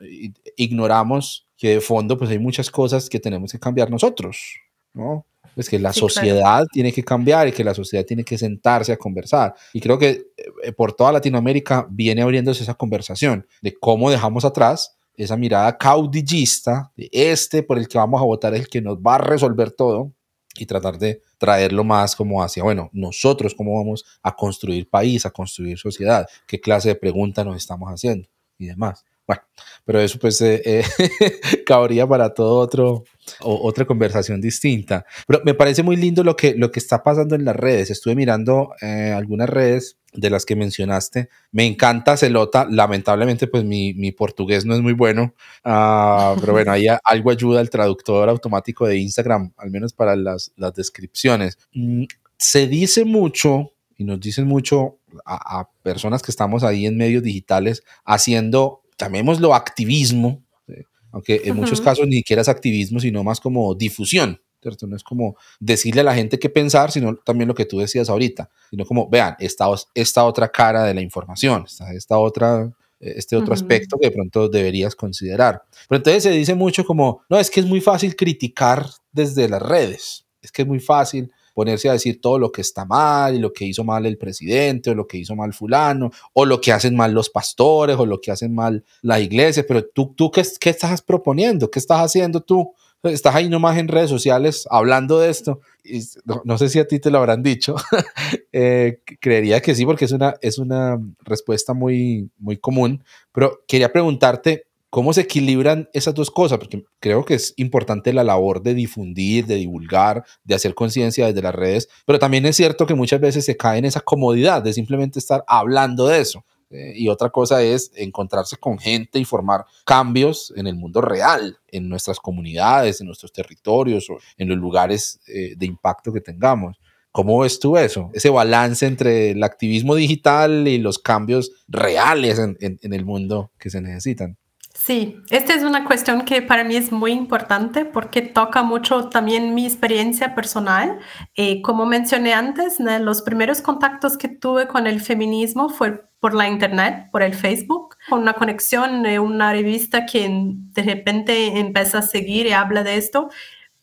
[0.58, 4.60] ignoramos que de fondo pues hay muchas cosas que tenemos que cambiar nosotros,
[4.94, 5.24] ¿no?
[5.56, 6.66] Es que la sí, sociedad claro.
[6.72, 9.54] tiene que cambiar y que la sociedad tiene que sentarse a conversar.
[9.74, 10.28] Y creo que
[10.64, 16.92] eh, por toda Latinoamérica viene abriéndose esa conversación de cómo dejamos atrás esa mirada caudillista
[16.96, 20.12] de este por el que vamos a votar, el que nos va a resolver todo
[20.58, 25.32] y tratar de traerlo más como hacia, bueno, nosotros cómo vamos a construir país, a
[25.32, 28.28] construir sociedad, qué clase de pregunta nos estamos haciendo
[28.58, 29.04] y demás.
[29.28, 29.42] Bueno,
[29.86, 30.84] pero eso pues eh, eh,
[31.66, 33.04] cabría para todo otro,
[33.42, 35.06] o, otra conversación distinta.
[35.28, 37.92] Pero me parece muy lindo lo que, lo que está pasando en las redes.
[37.92, 41.30] Estuve mirando eh, algunas redes de las que mencionaste.
[41.52, 42.68] Me encanta Celota.
[42.70, 45.34] Lamentablemente, pues mi, mi portugués no es muy bueno.
[45.64, 50.52] Uh, pero bueno, ahí algo ayuda el traductor automático de Instagram, al menos para las,
[50.56, 51.58] las descripciones.
[51.74, 52.06] Mm,
[52.38, 57.24] se dice mucho, y nos dicen mucho a, a personas que estamos ahí en medios
[57.24, 60.74] digitales haciendo llamémoslo activismo, ¿sí?
[61.12, 61.62] aunque en uh -huh.
[61.62, 64.88] muchos casos ni siquiera es activismo, sino más como difusión, ¿cierto?
[64.88, 68.10] No es como decirle a la gente qué pensar, sino también lo que tú decías
[68.10, 73.36] ahorita, sino como, vean, esta, esta otra cara de la información, esta, esta otra, este
[73.36, 73.62] otro uh -huh.
[73.62, 75.62] aspecto que de pronto deberías considerar.
[75.88, 79.62] Pero entonces se dice mucho como, no, es que es muy fácil criticar desde las
[79.62, 83.40] redes, es que es muy fácil ponerse a decir todo lo que está mal y
[83.40, 86.74] lo que hizo mal el presidente o lo que hizo mal fulano o lo que
[86.74, 90.44] hacen mal los pastores o lo que hacen mal la iglesia, pero tú, tú ¿qué,
[90.60, 91.72] qué estás proponiendo?
[91.72, 92.74] ¿Qué estás haciendo tú?
[93.04, 95.62] Estás ahí nomás en redes sociales hablando de esto.
[95.84, 97.76] Y no, no sé si a ti te lo habrán dicho.
[98.52, 103.02] eh, creería que sí, porque es una, es una respuesta muy, muy común.
[103.32, 106.58] Pero quería preguntarte, ¿Cómo se equilibran esas dos cosas?
[106.58, 111.42] Porque creo que es importante la labor de difundir, de divulgar, de hacer conciencia desde
[111.42, 114.72] las redes, pero también es cierto que muchas veces se cae en esa comodidad de
[114.72, 116.46] simplemente estar hablando de eso.
[116.70, 121.58] Eh, y otra cosa es encontrarse con gente y formar cambios en el mundo real,
[121.68, 126.78] en nuestras comunidades, en nuestros territorios o en los lugares eh, de impacto que tengamos.
[127.12, 128.12] ¿Cómo ves tú eso?
[128.14, 133.82] Ese balance entre el activismo digital y los cambios reales en, el mundo que se
[133.82, 134.38] necesitan.
[134.78, 139.56] Sí, esta es una cuestión que para mí es muy importante porque toca mucho también
[139.56, 141.00] mi experiencia personal.
[141.36, 143.00] Eh, como mencioné antes, ¿no?
[143.00, 147.96] los primeros contactos que tuve con el feminismo fue por la internet, por el Facebook,
[148.10, 152.98] con una conexión de una revista que de repente empieza a seguir y habla de
[152.98, 153.30] esto.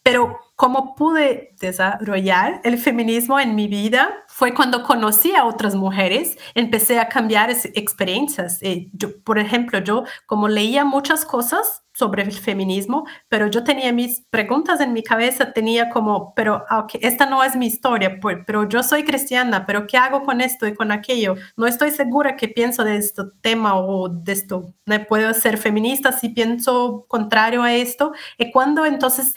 [0.02, 6.38] Pero cómo pude desarrollar el feminismo en mi vida fue cuando conocí a otras mujeres,
[6.54, 8.62] empecé a cambiar experiencias.
[8.62, 13.92] Eh, yo, por ejemplo, yo como leía muchas cosas sobre el feminismo, pero yo tenía
[13.92, 18.38] mis preguntas en mi cabeza, tenía como, pero okay, esta no es mi historia, pues,
[18.46, 21.34] pero yo soy cristiana, pero ¿qué hago con esto y con aquello?
[21.56, 24.72] No estoy segura qué pienso de este tema o de esto.
[24.86, 28.12] ¿No puedo ser feminista si pienso contrario a esto?
[28.38, 29.34] Y cuando entonces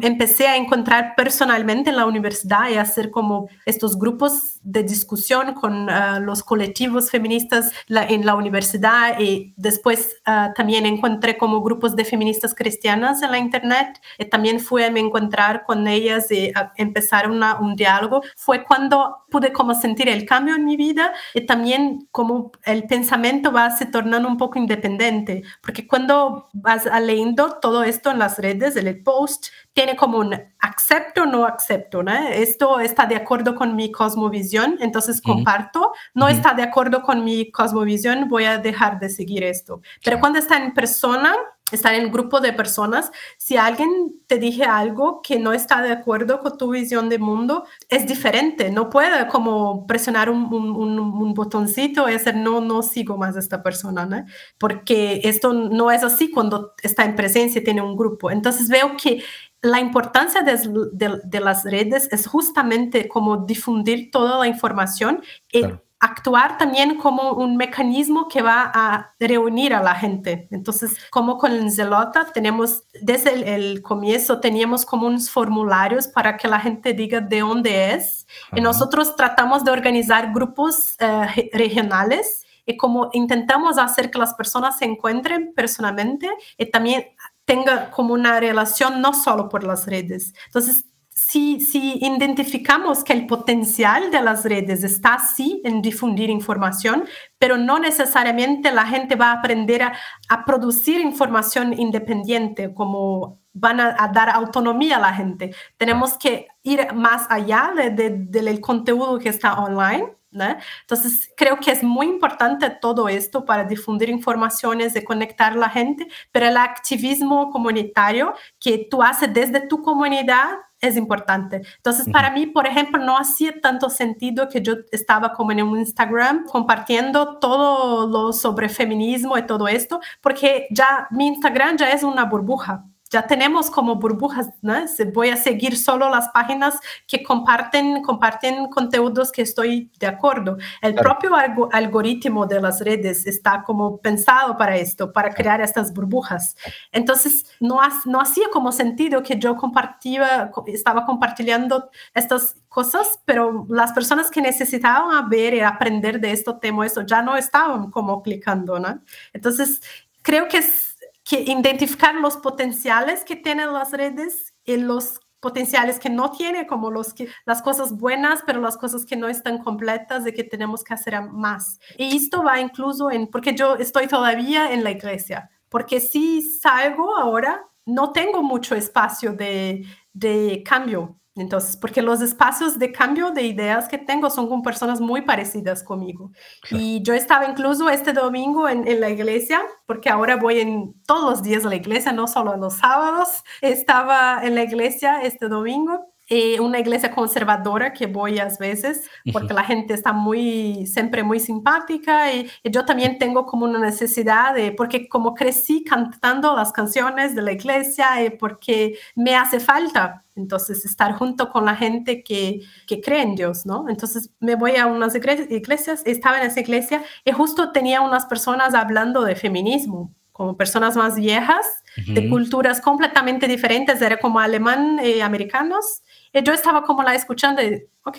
[0.00, 5.90] empecé a encontrar personalmente en la universidad y hacer como estos grupos de discusión con
[5.90, 12.04] ah, los colectivos feministas en la universidad y después ah, también encontré como grupos de
[12.04, 17.30] feministas cristianas en la internet y también fui a me encontrar con ellas y empezar
[17.30, 18.22] un diálogo.
[18.36, 23.50] Fue cuando pude como sentir el cambio en mi vida y también como el pensamiento
[23.50, 28.76] va se tornando un poco independiente, porque cuando vas leyendo todo esto en las redes,
[28.76, 32.12] el post, tiene como un acepto no acepto, ¿no?
[32.12, 37.50] Esto está de acuerdo con mi cosmovisión, entonces comparto, no está de acuerdo con mi
[37.50, 39.80] cosmovisión, voy a dejar de seguir esto.
[40.04, 41.34] Pero cuando está en persona,
[41.72, 45.90] estar en un grupo de personas, si alguien te dije algo que no está de
[45.90, 48.70] acuerdo con tu visión de mundo, es diferente.
[48.70, 53.38] No puede como presionar un, un, un botoncito y decir, no, no sigo más a
[53.38, 54.24] esta persona, ¿no?
[54.58, 58.30] Porque esto no es así cuando está en presencia y tiene un grupo.
[58.30, 59.22] Entonces veo que
[59.62, 65.64] la importancia de, las redes es justamente como difundir toda la información y
[66.00, 70.48] actuar también como un mecanismo que va a reunir a la gente.
[70.50, 76.58] Entonces, como con Zelota, tenemos, desde el, comienzo, teníamos como unos formularios para que la
[76.58, 78.26] gente diga de dónde es.
[78.56, 84.78] Y nosotros tratamos de organizar grupos eh, regionales y como intentamos hacer que las personas
[84.78, 87.06] se encuentren personalmente y también
[87.44, 90.32] tenga como una relación no solo por las redes.
[90.46, 91.58] Entonces, si,
[92.00, 97.04] identificamos que el potencial de las redes está así en difundir información,
[97.38, 104.10] pero no necesariamente la gente va a aprender a producir información independiente, como van a,
[104.12, 105.54] dar autonomía a la gente.
[105.76, 112.06] Tenemos que ir más allá del contenido que está online entonces, creo que es muy
[112.06, 118.34] importante todo esto para difundir informaciones, de conectar a la gente, pero el activismo comunitario
[118.58, 121.62] que tú haces desde tu comunidad es importante.
[121.76, 125.78] Entonces, para mí, por ejemplo, no hacía tanto sentido que yo estaba como en un
[125.78, 132.02] Instagram compartiendo todo lo sobre feminismo y todo esto, porque ya mi Instagram ya es
[132.02, 134.74] una burbuja ya tenemos como burbujas, ¿no?
[135.12, 140.56] Voy a seguir solo las páginas que comparten, comparten contenidos que estoy de acuerdo.
[140.80, 141.30] El propio
[141.70, 146.56] algoritmo de las redes está como pensado para esto, para crear estas burbujas.
[146.90, 153.92] Entonces, no, no hacía como sentido que yo compartía, estaba compartiendo estas cosas, pero las
[153.92, 158.78] personas que necesitaban ver y aprender de este tema, eso ya no estaban como clicando,
[158.78, 159.02] ¿no?
[159.34, 159.82] Entonces,
[160.22, 160.91] creo que es
[161.40, 167.14] identificar los potenciales que tienen las redes y los potenciales que no tiene, como los
[167.44, 171.20] las cosas buenas, pero las cosas que no están completas de que tenemos que hacer
[171.30, 171.80] más.
[171.98, 177.16] Y esto va incluso en, porque yo estoy todavía en la iglesia, porque si salgo
[177.16, 183.42] ahora, no tengo mucho espacio de, de cambio entonces, porque los espacios de cambio de
[183.42, 186.30] ideas que tengo son con personas muy parecidas conmigo.
[186.70, 191.30] Y yo estaba incluso este domingo en, en, la iglesia, porque ahora voy en todos
[191.30, 193.42] los días a la iglesia, no solo los sábados.
[193.62, 199.52] Estaba en la iglesia este domingo eh, una iglesia conservadora que voy a veces porque
[199.52, 204.72] la gente está muy, siempre muy simpática y, yo también tengo como una necesidad de,
[204.72, 210.86] porque como crecí cantando las canciones de la iglesia y porque me hace falta entonces
[210.86, 213.90] estar junto con la gente que, que cree en Dios, ¿no?
[213.90, 218.72] Entonces me voy a unas iglesias, estaba en esa iglesia y justo tenía unas personas
[218.72, 221.66] hablando de feminismo como personas más viejas,
[222.06, 227.14] de culturas completamente diferentes, era como alemán y eh, americanos, y yo estaba como la
[227.14, 228.18] escuchando, y, ok,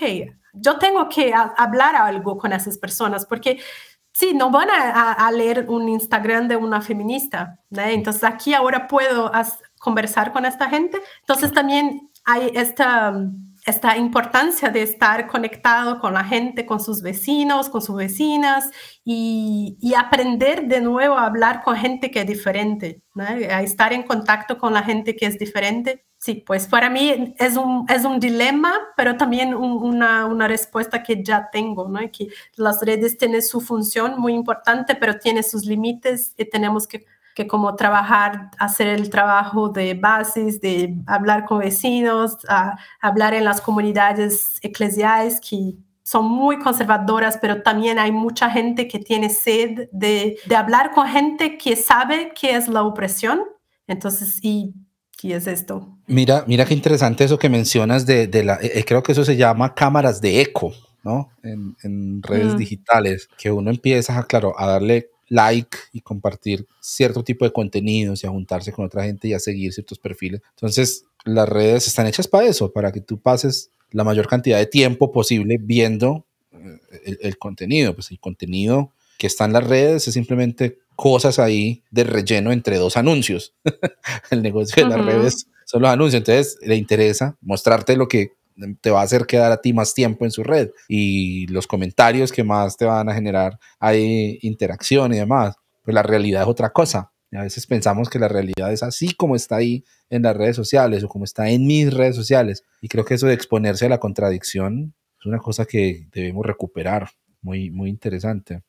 [0.54, 3.60] yo tengo que hablar algo con esas personas, porque
[4.12, 7.82] sí, no van a, leer un Instagram de una feminista, ¿no?
[7.82, 9.32] entonces aquí ahora puedo
[9.80, 13.14] conversar con esta gente, entonces también hay esta
[13.66, 18.70] esta importancia de estar conectado con la gente, con sus vecinos, con sus vecinas
[19.06, 24.04] y, y aprender de nuevo a hablar con gente que es diferente, a estar en
[24.04, 26.06] contacto con la gente que es diferente.
[26.24, 31.22] Sí, pues para mí es un, es un dilema, pero también una, una, respuesta que
[31.22, 32.00] ya tengo, ¿no?
[32.14, 37.06] que las redes tienen su función muy importante, pero tienen sus límites y tenemos que
[37.36, 42.38] que como trabajar, hacer el trabajo de bases, de hablar con vecinos,
[43.02, 49.00] hablar en las comunidades eclesiales que son muy conservadoras, pero también hay mucha gente que
[49.00, 53.42] tiene sed de, de hablar con gente que sabe qué es la opresión.
[53.88, 54.74] Entonces, y
[55.24, 55.98] ¿qué es esto?
[56.08, 59.38] Mira, mira qué interesante eso que mencionas de, de la, eh, creo que eso se
[59.38, 61.30] llama cámaras de eco, ¿no?
[61.44, 62.58] En, en redes mm.
[62.58, 68.28] digitales, que uno empieza, claro, a darle like y compartir cierto tipo de contenidos y
[68.28, 70.42] a juntarse con otra gente y a seguir ciertos perfiles.
[70.52, 74.66] Entonces, las redes están hechas para eso, para que tú pases la mayor cantidad de
[74.66, 77.94] tiempo posible viendo eh, el, contenido.
[77.96, 82.78] Pues el contenido que está en las redes es simplemente cosas ahí de relleno entre
[82.78, 83.54] dos anuncios.
[84.32, 86.22] el negocio de las redes son los anuncios.
[86.22, 88.34] Entonces, le interesa mostrarte lo que
[88.82, 92.32] te va a hacer quedar a ti más tiempo en su red y los comentarios
[92.32, 95.56] que más te van a generar hay interacción y demás.
[95.84, 97.12] Pues la realidad es otra cosa.
[97.34, 101.04] a veces pensamos que la realidad es así como está ahí en las redes sociales
[101.04, 102.64] o como está en mis redes sociales.
[102.82, 107.10] Y creo que eso de exponerse a la contradicción es una cosa que debemos recuperar.
[107.42, 108.64] Muy, muy interesante.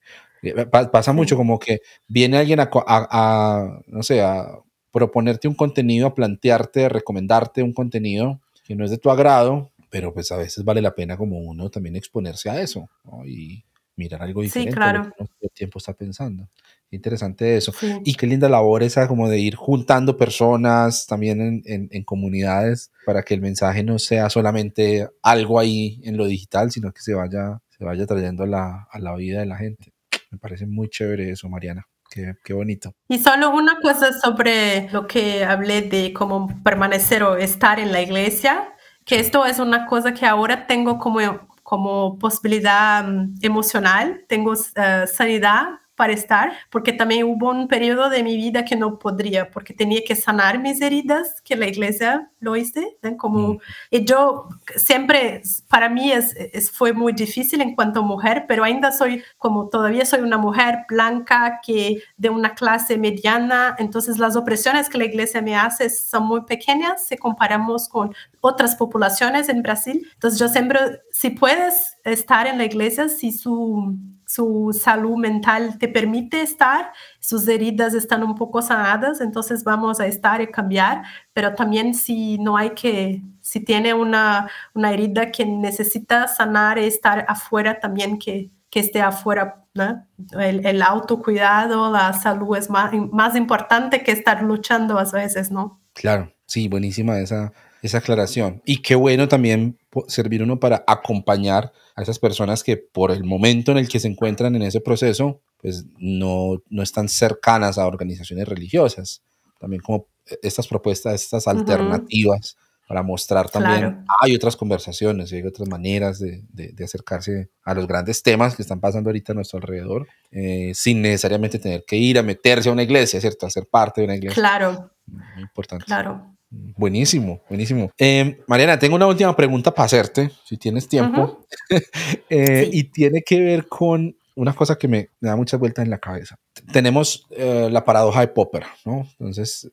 [0.46, 4.46] Eh, pasa mucho como que viene alguien a, a no sé, a
[4.90, 9.72] proponerte un contenido, a plantearte, a recomendarte un contenido que no es de tu agrado
[9.94, 12.90] pero pues a veces vale la pena como uno también exponerse a eso
[13.24, 13.62] y
[13.94, 14.72] mirar algo diferente.
[14.72, 15.12] Sí, claro.
[15.16, 16.48] Todo el tiempo está pensando.
[16.90, 17.72] Interesante eso.
[18.04, 23.22] Y qué linda labor esa como de ir juntando personas también en, en, comunidades para
[23.22, 27.60] que el mensaje no sea solamente algo ahí en lo digital, sino que se vaya,
[27.78, 29.93] se vaya trayendo a la, a la vida de la gente.
[30.34, 31.86] Me parece muy chévere eso, Mariana.
[32.10, 32.92] Qué, qué, bonito.
[33.08, 38.02] Y solo una cosa sobre lo que hablé de cómo permanecer o estar en la
[38.02, 38.74] iglesia
[39.04, 41.20] que esto es una cosa que ahora tengo como,
[41.62, 45.64] como posibilidad mm, emocional, tengo uh, sanidad
[45.96, 50.00] para estar, porque también hubo un periodo de mi vida que no podría, porque tenía
[50.06, 53.58] que sanar mis heridas, que la iglesia lo hice, como, mm.
[53.90, 58.64] y yo siempre, para mí es, es, fue muy difícil en cuanto a mujer, pero
[58.64, 64.36] ainda soy, como todavía soy una mujer blanca, que de una clase mediana, entonces las
[64.36, 69.62] opresiones que la iglesia me hace son muy pequeñas si comparamos con otras poblaciones en
[69.62, 70.80] Brasil, entonces yo siempre,
[71.12, 73.96] si puedes estar en la iglesia, si su
[74.34, 80.06] su salud mental te permite estar, sus heridas están un poco sanadas, entonces vamos a
[80.06, 85.46] estar y cambiar, pero también si no hay que, si tiene una, una herida que
[85.46, 89.60] necesita sanar y estar afuera, también que, que esté afuera.
[89.74, 90.04] ¿no?
[90.40, 95.80] El, el, autocuidado, la salud es más, más importante que estar luchando a veces, ¿no?
[95.92, 97.52] Claro, sí, buenísima esa,
[97.84, 98.62] esa aclaración.
[98.64, 99.78] Y qué bueno también
[100.08, 104.08] servir uno para acompañar a esas personas que por el momento en el que se
[104.08, 109.22] encuentran en ese proceso, pues no, no están cercanas a organizaciones religiosas.
[109.60, 110.06] También como
[110.42, 112.56] estas propuestas, estas alternativas
[112.88, 118.22] para mostrar también, hay otras conversaciones, hay otras maneras de, de, acercarse a los grandes
[118.22, 122.22] temas que están pasando ahorita a nuestro alrededor, eh, sin necesariamente tener que ir a
[122.22, 123.46] meterse a una iglesia, ¿cierto?
[123.46, 124.34] A ser parte de una iglesia.
[124.34, 124.90] Claro.
[125.06, 125.86] Muy importante.
[125.86, 126.33] Claro.
[126.76, 127.90] Buenísimo, buenísimo.
[127.98, 131.46] Eh, Mariana, tengo una última pregunta para hacerte, si tienes tiempo,
[132.30, 135.98] eh, y tiene que ver con una cosa que me, da muchas vueltas en la
[135.98, 136.36] cabeza.
[136.72, 139.06] Tenemos eh, la paradoja de Popper, ¿no?
[139.18, 139.70] Entonces,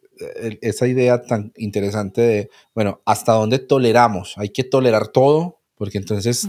[0.62, 4.36] esa idea tan interesante de, bueno, ¿hasta dónde toleramos?
[4.38, 6.48] Hay que tolerar todo, porque entonces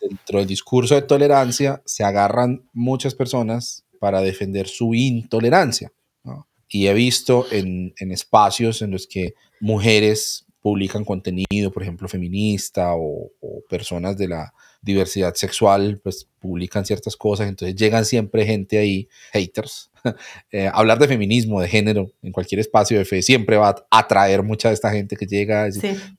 [0.00, 5.92] dentro del discurso de tolerancia se agarran muchas personas para defender su intolerancia.
[6.24, 6.48] ¿no?
[6.68, 9.34] Y he visto en, en espacios en los que
[9.64, 13.30] mujeres publican contenido, por ejemplo, feminista o,
[13.68, 14.52] personas de la
[14.82, 19.90] diversidad sexual, pues publican ciertas cosas, entonces llegan siempre gente ahí, haters.
[20.52, 24.42] Eh, hablar de feminismo, de género, en cualquier espacio de fe, siempre va a atraer
[24.42, 25.66] mucha de esta gente que llega.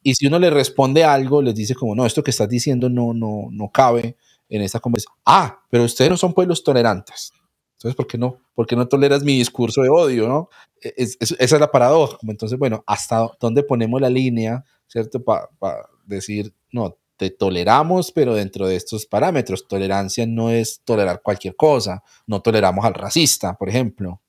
[0.02, 3.14] Y si uno le responde algo, les dice como, no, esto que estás diciendo no,
[3.14, 4.16] no, no cabe
[4.50, 5.16] en esta conversación.
[5.24, 7.32] Ah, pero ustedes no son pueblos tolerantes.
[7.78, 8.38] Entonces, ¿por qué no?
[8.54, 10.50] ¿Por qué no toleras mi discurso de odio, no?
[10.82, 12.18] E, esa es la paradoja.
[12.28, 15.24] Entonces, bueno, ¿hasta dónde ponemos la línea, cierto?
[15.24, 15.50] Para
[16.06, 19.68] decir, no, te toleramos, pero dentro de estos parámetros.
[19.68, 22.04] Tolerancia no es tolerar cualquier cosa.
[22.28, 24.22] No toleramos al racista, por ejemplo.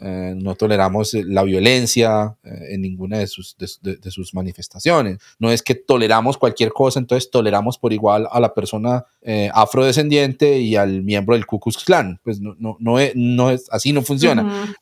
[0.00, 5.18] Eh, no toleramos eh, la violencia eh, en ninguna de sus, de, sus manifestaciones.
[5.40, 9.04] No es que toleramos cualquier cosa, entonces toleramos por igual a la persona
[9.52, 12.20] afrodescendiente y al miembro del Ku Klux Klan.
[12.22, 14.74] Pues no, no, no, es, no es, así no funciona.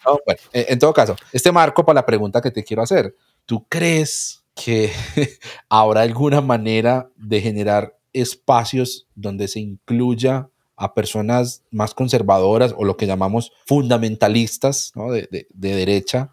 [0.52, 3.14] en todo caso, este marco para la pregunta que te quiero hacer.
[3.46, 4.90] ¿Tú crees que
[5.68, 12.96] habrá alguna manera de generar espacios donde se incluya a personas más conservadoras o lo
[12.96, 14.92] que llamamos fundamentalistas
[15.30, 16.32] de, derecha.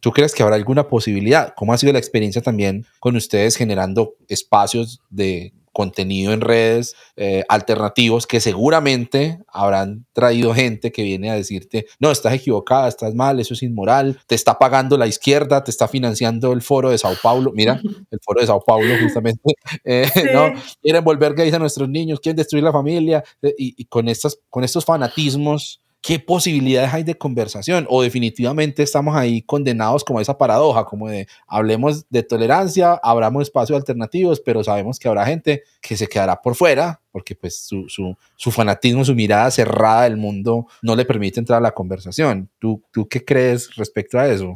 [0.00, 1.54] ¿Tú, crees que habrá alguna posibilidad?
[1.56, 7.44] ¿Cómo ha sido la experiencia también con ustedes generando espacios de contenido en redes eh,
[7.48, 13.38] alternativos que seguramente habrán traído gente que viene a decirte, no, estás equivocada, estás mal,
[13.38, 17.14] eso es inmoral, te está pagando la izquierda, te está financiando el foro de Sao
[17.22, 19.52] Paulo, mira, el foro de Sao Paulo justamente,
[19.84, 20.52] eh, ¿no?
[20.82, 24.36] Quieren volver gays a nuestros niños, quieren destruir la familia eh, y, y con, estas,
[24.50, 27.86] con estos fanatismos ¿qué posibilidades hay de conversación?
[27.88, 33.78] O definitivamente estamos ahí condenados como esa paradoja, como de hablemos de tolerancia, abramos espacios
[33.78, 38.16] alternativos, pero sabemos que habrá gente que se quedará por fuera porque pues su, su,
[38.36, 42.48] su fanatismo, su mirada cerrada del mundo no le permite entrar a la conversación.
[42.60, 44.52] ¿Tú, tú qué crees respecto a eso?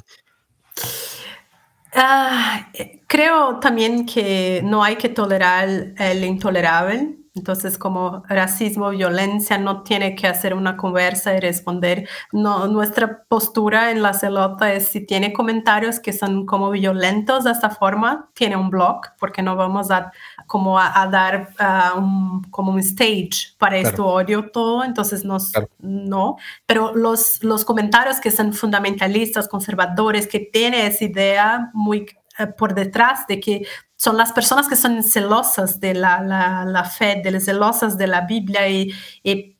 [1.94, 5.68] Eh, creo también que no hay que tolerar
[5.98, 12.06] el intolerable entonces, como racismo, violencia, no tiene que hacer una conversa y responder.
[12.30, 17.52] No, nuestra postura en la celota es si tiene comentarios que son como violentos de
[17.52, 20.12] esta forma, tiene un blog, porque no vamos a
[20.46, 21.48] como a, dar
[21.96, 24.84] un, como un stage para esto odio todo.
[24.84, 26.36] Entonces, nos, no.
[26.66, 32.06] Pero los, los comentarios que son fundamentalistas, conservadores, que tienen esa idea muy
[32.56, 33.66] por detrás de que
[33.96, 36.20] son las personas que son celosas de la,
[36.66, 38.92] la, fe, de celosas de la Biblia y,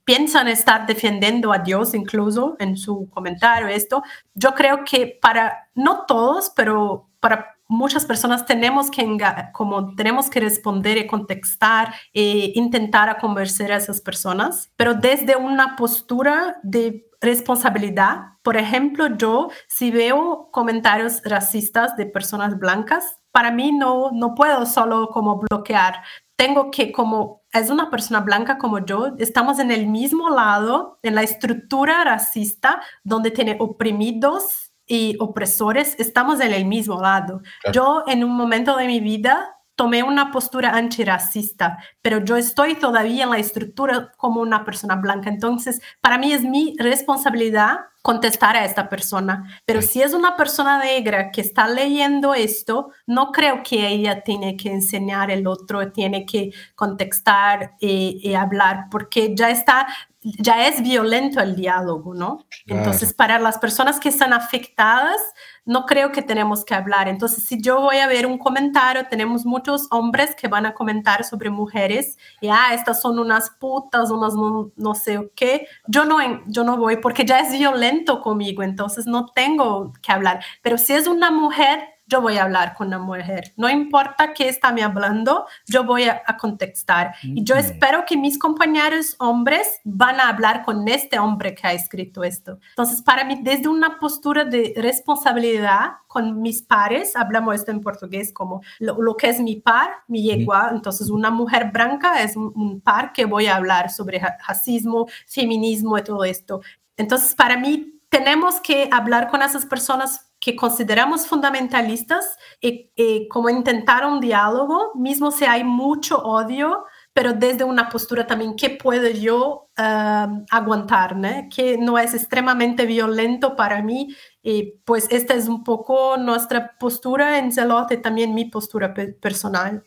[0.04, 4.02] piensan estar defendiendo a Dios incluso en su comentario esto.
[4.34, 9.04] Yo creo que para, no todos, pero para muchas personas tenemos que,
[9.52, 15.74] como tenemos que responder y contestar e intentar convencer a esas personas, pero desde una
[15.76, 18.38] postura de responsabilidad.
[18.42, 24.66] Por ejemplo, yo si veo comentarios racistas de personas blancas, para mí no, no puedo
[24.66, 26.02] solo como bloquear.
[26.36, 31.14] Tengo que como, es una persona blanca como yo, estamos en el mismo lado, en
[31.14, 37.42] la estructura racista, donde tiene oprimidos y opresores, estamos en el mismo lado.
[37.72, 43.24] Yo en un momento de mi vida tomé una postura antirracista, pero yo estoy todavía
[43.24, 45.30] en la estructura como una persona blanca.
[45.30, 49.60] Entonces, para mí es mi responsabilidad contestar a esta persona.
[49.64, 54.56] Pero si es una persona negra que está leyendo esto, no creo que ella tiene
[54.56, 59.86] que enseñar el otro, tiene que contestar y, hablar, porque ya está,
[60.22, 62.46] ya es violento el diálogo, ¿no?
[62.66, 65.20] Entonces, para las personas que están afectadas,
[65.64, 67.08] no creo que tenemos que hablar.
[67.08, 71.24] Entonces, si yo voy a ver un comentario, tenemos muchos hombres que van a comentar
[71.24, 75.66] sobre mujeres y, ah, estas son unas putas, unas no, sé qué.
[75.86, 80.44] Yo no, yo no voy porque ya es violento conmigo, entonces no tengo que hablar.
[80.62, 83.54] Pero si es una mujer, yo voy a hablar con la mujer.
[83.56, 87.14] No importa qué está me hablando, yo voy a, contestar.
[87.22, 91.72] Y yo espero que mis compañeros hombres van a hablar con este hombre que ha
[91.72, 92.58] escrito esto.
[92.70, 98.32] Entonces, para mí, desde una postura de responsabilidad con mis pares, hablamos esto en portugués
[98.32, 100.70] como lo, que es mi par, mi yegua.
[100.72, 105.96] Entonces, una mujer blanca es un, un par que voy a hablar sobre racismo, feminismo
[105.96, 106.60] y todo esto.
[106.96, 112.90] Entonces, para mí, tenemos que hablar con esas personas que consideramos fundamentalistas y,
[113.28, 116.82] como intentar un diálogo, mismo si hay mucho odio,
[117.12, 121.14] pero desde una postura también, ¿qué puedo yo uh, aguantar?
[121.14, 121.48] ¿no?
[121.48, 124.16] Que no es extremadamente violento para mí.
[124.42, 129.84] Y pues esta es un poco nuestra postura en Zelote, también mi postura personal.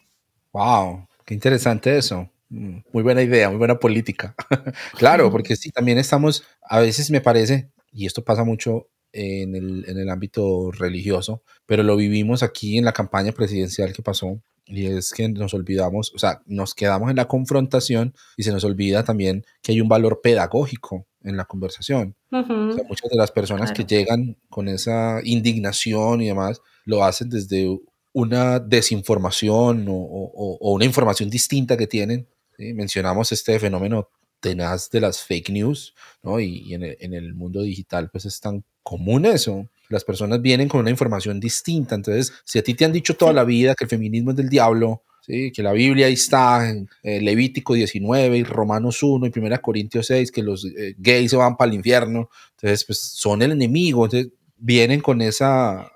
[0.53, 1.05] ¡Wow!
[1.25, 2.29] ¡Qué interesante eso!
[2.47, 4.33] Muy buena idea, muy buena política.
[4.97, 9.85] claro, porque sí, también estamos, a veces me parece, y esto pasa mucho en el,
[9.87, 14.87] en el ámbito religioso, pero lo vivimos aquí en la campaña presidencial que pasó y
[14.87, 19.03] es que nos olvidamos, o sea, nos quedamos en la confrontación y se nos olvida
[19.03, 22.15] también que hay un valor pedagógico en la conversación.
[22.31, 27.79] muchas de las personas que llegan con esa indignación y demás lo hacen desde
[28.13, 32.27] una desinformación o, o, una información distinta que tienen.
[32.57, 34.09] Mencionamos este fenómeno
[34.39, 35.93] tenaz de las fake news,
[36.23, 36.39] ¿no?
[36.39, 39.67] Y, en, el, en, el, mundo digital pues es tan común eso.
[39.89, 41.95] Las personas vienen con una información distinta.
[41.95, 44.47] Entonces, si a ti te han dicho toda la vida que el feminismo es del
[44.47, 45.51] diablo, ¿sí?
[45.51, 50.05] que la Biblia ahí está, en eh, Levítico 19 y Romanos 1 y 1 Corintios
[50.05, 54.05] 6, que los eh, gays se van para el infierno, entonces pues son el enemigo.
[54.05, 55.91] Entonces, vienen con esa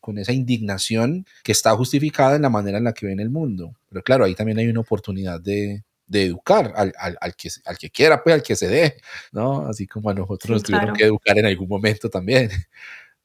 [0.00, 3.76] con esa indignación que está justificada en la manera en la que ven el mundo.
[3.88, 7.78] Pero claro, ahí también hay una oportunidad de, de educar al, al, al, que, al
[7.78, 8.96] que quiera, pues al que se dé,
[9.30, 9.66] ¿no?
[9.68, 12.50] Así como a nosotros nos tuvieron que educar en algún momento también.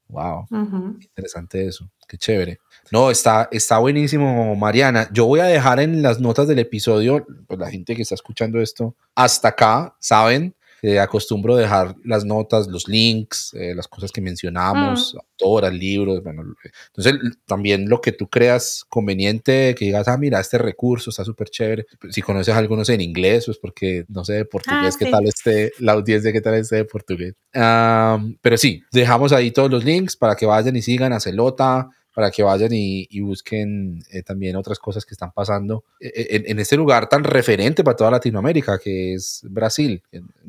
[0.08, 0.46] Wow,
[1.02, 2.60] interesante eso, qué chévere.
[2.92, 5.10] No, está, está buenísimo, Mariana.
[5.12, 8.62] Yo voy a dejar en las notas del episodio, pues la gente que está escuchando
[8.62, 14.22] esto hasta acá, saben, eh, acostumbro dejar las notas, los links, eh, las cosas que
[14.22, 15.18] mencionamos, mm.
[15.18, 16.44] autoras, libros, bueno,
[16.88, 21.50] entonces también lo que tú creas conveniente, que digas, ah, mira, este recurso está súper
[21.50, 25.26] chévere, si conoces algunos en inglés, pues porque no sé de portugués ah, qué tal
[25.28, 27.36] esté, la audiencia qué tal esté de portugués.
[27.52, 32.32] pero sí, dejamos ahí todos los links para que vayan y sigan a Celota, para
[32.32, 36.78] que vayan y, busquen eh, también otras cosas que están pasando eh, eh, en, este
[36.78, 40.02] lugar tan referente para toda Latinoamérica, que es Brasil.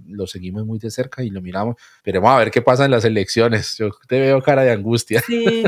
[0.06, 2.92] Lo seguimos muy de cerca y lo miramos, pero vamos a ver qué pasa en
[2.92, 3.76] las elecciones.
[3.78, 5.20] Yo te veo cara de angustia.
[5.26, 5.64] Sí,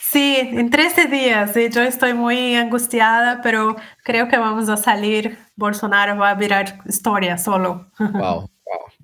[0.00, 1.54] sí en 13 días.
[1.72, 5.38] Yo estoy muy angustiada, pero creo que vamos a salir.
[5.54, 7.92] Bolsonaro va a virar historia solo.
[7.98, 8.50] Wow.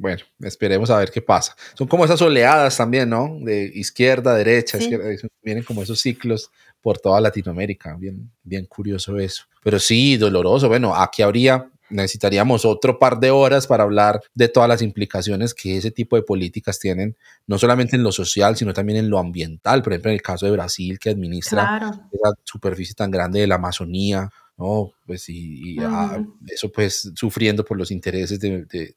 [0.03, 1.55] Bueno, esperemos a ver qué pasa.
[1.75, 3.39] Son como esas oleadas también, ¿no?
[3.41, 5.09] De izquierda, derecha, izquierda,
[5.41, 6.51] vienen como esos ciclos
[6.81, 7.95] por toda Latinoamérica.
[7.95, 9.45] Bien, bien curioso eso.
[9.63, 10.67] Pero sí, doloroso.
[10.67, 15.77] Bueno, aquí habría, necesitaríamos otro par de horas para hablar de todas las implicaciones que
[15.77, 19.85] ese tipo de políticas tienen, no solamente en lo social, sino también en lo ambiental.
[19.85, 21.79] Por ejemplo, en el caso de Brasil, que administra
[22.11, 24.93] esa superficie tan grande de la Amazonía, ¿no?
[25.07, 28.95] Pues y, ah, eso pues sufriendo por los intereses de, de,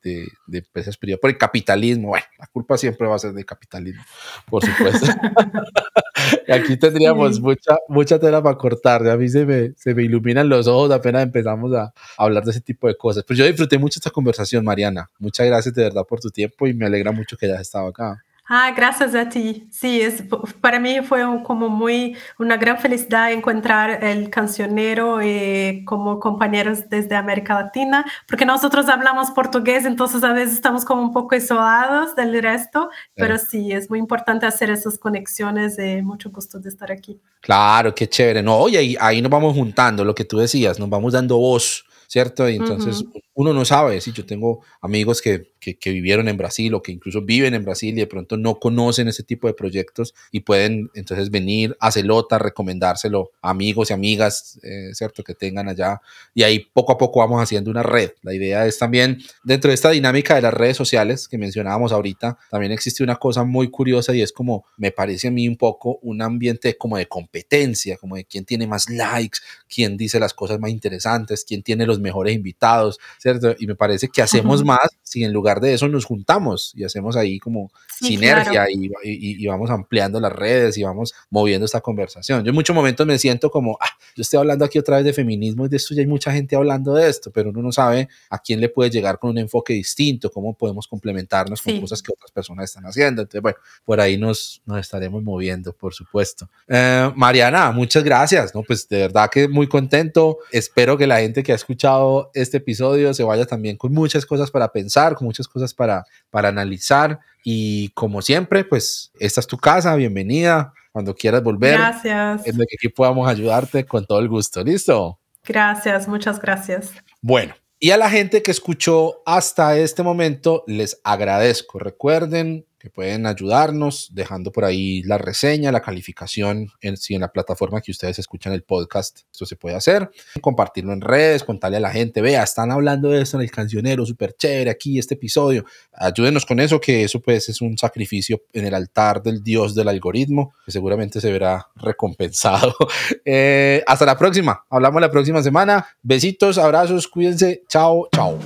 [0.48, 4.04] de, empresas privadas, por el capitalismo, bueno, la culpa siempre va a ser del capitalismo,
[4.50, 5.06] por supuesto.
[6.52, 10.68] Aquí tendríamos mucha, mucha tela para cortar, a mí se me, se me iluminan los
[10.68, 13.24] ojos apenas empezamos a, hablar de ese tipo de cosas.
[13.24, 15.10] Pues yo disfruté mucho esta conversación, Mariana.
[15.20, 18.24] Muchas gracias de verdad por tu tiempo y me alegra mucho que hayas estado acá.
[18.48, 19.68] Ah, gracias a ti.
[19.72, 20.24] Sí, es,
[20.62, 27.16] para mí fue como muy una gran felicidad encontrar el cancionero eh, como compañeros desde
[27.16, 32.40] América Latina, porque nosotros hablamos portugués, entonces a veces estamos como un poco isolados del
[32.42, 35.80] resto, pero sí, es muy importante hacer esas conexiones.
[35.80, 37.20] Eh, mucho gusto de estar aquí.
[37.42, 38.44] Claro, qué chévere.
[38.44, 41.86] No, oye, ahí, ahí nos vamos juntando, lo que tú decías, nos vamos dando voz
[42.08, 42.50] ¿cierto?
[42.50, 43.04] Y entonces
[43.36, 47.22] uno no sabe, si yo tengo amigos que, que, vivieron en Brasil o que incluso
[47.22, 51.30] viven en Brasil y de pronto no conocen ese tipo de proyectos y pueden entonces
[51.30, 55.24] venir a Celota, recomendárselo a amigos y amigas, eh, ¿cierto?
[55.24, 56.00] Que tengan allá.
[56.34, 58.12] Y ahí poco a poco vamos haciendo una red.
[58.22, 62.38] La idea es también, dentro de esta dinámica de las redes sociales que mencionábamos ahorita,
[62.50, 66.00] también existe una cosa muy curiosa y es como, me parece a mí un poco
[66.04, 70.60] un ambiente como de competencia, como de quién tiene más likes, quién dice las cosas
[70.60, 73.56] más interesantes, quién tiene los mejores invitados, ¿cierto?
[73.58, 77.16] Y me parece que hacemos más si en lugar de eso nos juntamos y hacemos
[77.16, 82.44] ahí como sinergia y, y, vamos ampliando las redes y vamos moviendo esta conversación.
[82.44, 85.14] Yo en muchos momentos me siento como, ah, yo estoy hablando aquí otra vez de
[85.14, 88.10] feminismo y de esto ya hay mucha gente hablando de esto, pero uno no sabe
[88.30, 92.12] a quién le puede llegar con un enfoque distinto, cómo podemos complementarnos con cosas que
[92.12, 93.24] otras personas están haciendo.
[93.24, 96.48] Entonces, bueno, por ahí nos, nos estaremos moviendo, por supuesto.
[96.68, 98.62] Eh, Mariana, muchas gracias, ¿no?
[98.62, 100.38] Pues de verdad que muy contento.
[100.52, 104.52] Espero que la gente que ha escuchado este episodio se vaya también con muchas cosas
[104.52, 107.20] para pensar, con muchas cosas para, para analizar.
[107.44, 110.74] Y como siempre, pues esta es tu casa, bienvenida.
[110.92, 112.48] Cuando quieras volver, gracias.
[112.48, 114.64] en el que aquí podamos ayudarte con todo el gusto.
[114.64, 115.20] ¿Listo?
[115.44, 116.92] Gracias, muchas gracias.
[117.22, 121.80] Bueno, y a la gente que escuchó hasta este momento, les agradezco.
[121.80, 127.32] Recuerden que pueden ayudarnos dejando por ahí la reseña, la calificación, en, si en la
[127.32, 131.80] plataforma que ustedes escuchan el podcast, esto se puede hacer, compartirlo en redes, contarle a
[131.80, 135.66] la gente, vea, están hablando de esto en el cancionero, súper chévere aquí este episodio,
[135.94, 139.88] ayúdenos con eso, que eso pues es un sacrificio en el altar del dios del
[139.88, 142.76] algoritmo, que seguramente se verá recompensado.
[143.28, 148.38] Eh, hasta la próxima, hablamos la próxima semana, besitos, abrazos, cuídense, chao, chao.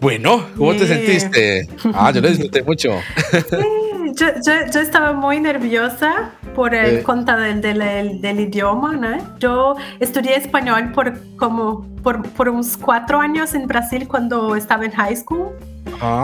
[0.00, 1.68] Bueno, ¿cómo te sentiste?
[1.94, 2.90] Ah, yo lo disfruté mucho.
[3.32, 4.26] Sí, yo,
[4.72, 9.38] yo, estaba muy nerviosa por el cuenta del, del, del, idioma, ¿no?
[9.38, 14.92] Yo estudié español por como por, por unos cuatro años en Brasil cuando estaba en
[14.92, 15.50] high school.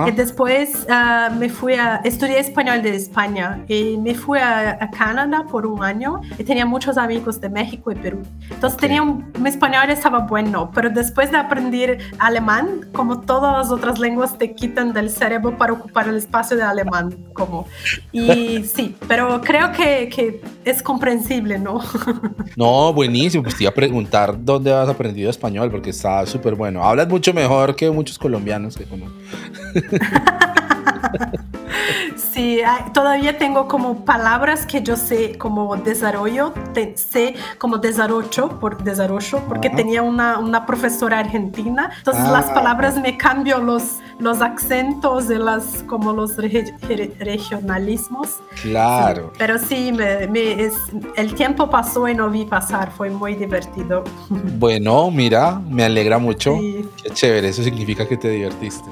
[0.06, 4.90] Y después uh, me fui a estudiar español de España y me fui a, a,
[4.90, 8.22] Canadá por un año y tenía muchos amigos de México y Perú.
[8.50, 13.70] Entonces tenía un, mi español estaba bueno, pero después de aprender alemán, como todas las
[13.70, 17.66] otras lenguas te quitan del cerebro para ocupar el espacio de alemán, como
[18.12, 21.80] y sí, pero creo que, que es comprensible, ¿no?
[22.56, 23.42] no, buenísimo.
[23.42, 26.82] Pues te iba a preguntar dónde has aprendido español porque está súper bueno.
[26.82, 29.06] Hablas mucho mejor que muchos colombianos que como.
[32.16, 32.60] Sí,
[32.92, 36.52] todavía tengo como palabras que yo sé como desarrollo,
[36.94, 41.90] sé como desarrollo, por desarrollo, porque tenía una, una, profesora argentina.
[41.96, 42.54] Entonces las ah.
[42.54, 48.40] palabras me cambian los, los acentos de las, como los regionalismos.
[48.60, 49.32] Claro.
[49.38, 50.74] pero sí, me, es,
[51.16, 54.04] el tiempo pasó y no vi pasar, fue muy divertido.
[54.58, 56.58] Bueno, mira, me alegra mucho.
[57.02, 58.90] Qué chévere, eso significa que te divertiste.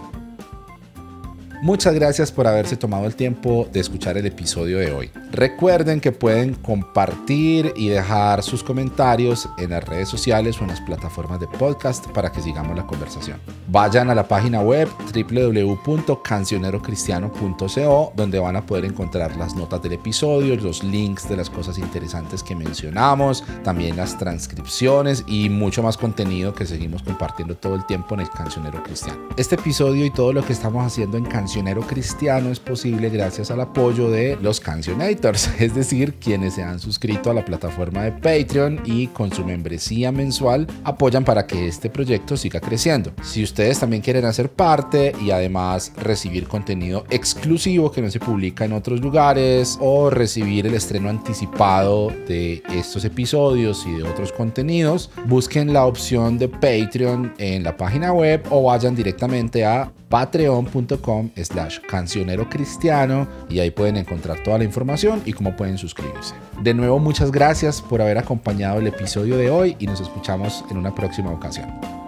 [1.65, 5.11] Muchas gracias por haberse tomado el tiempo de escuchar el episodio de hoy.
[5.33, 10.83] Recuerden que pueden compartir y dejar sus comentarios en las redes sociales o en las
[10.83, 13.41] plataformas de podcast para que sigamos la conversación.
[13.69, 20.55] Vayan a la página web www.cancionerocristiano.co donde van a poder encontrar las notas del episodio,
[20.57, 26.55] los links de las cosas interesantes que mencionamos, también las transcripciones y mucho más contenido
[26.55, 29.31] que seguimos compartiendo todo el tiempo en el Cancionero Cristiano.
[29.39, 31.25] Este episodio y todo lo que estamos haciendo en
[31.55, 36.81] Cancionero cristiano es posible gracias al apoyo de los cancionators, es decir, quienes se han
[36.81, 41.91] suscrito a la plataforma de Patreon y con su membresía mensual apoyan para que este
[41.91, 43.13] proyecto siga creciendo.
[43.23, 48.65] Si ustedes también quieren hacer parte y además recibir contenido exclusivo que no se publica
[48.65, 55.09] en otros lugares o recibir el estreno anticipado de estos episodios y de otros contenidos,
[55.27, 61.81] busquen la opción de Patreon en la página web o vayan directamente a patreon.com slash
[61.89, 66.37] cancionero cristiano y ahí pueden encontrar toda la información y cómo pueden suscribirse.
[66.63, 70.77] De nuevo, muchas gracias por haber acompañado el episodio de hoy y nos escuchamos en
[70.77, 72.04] una próxima ocasión.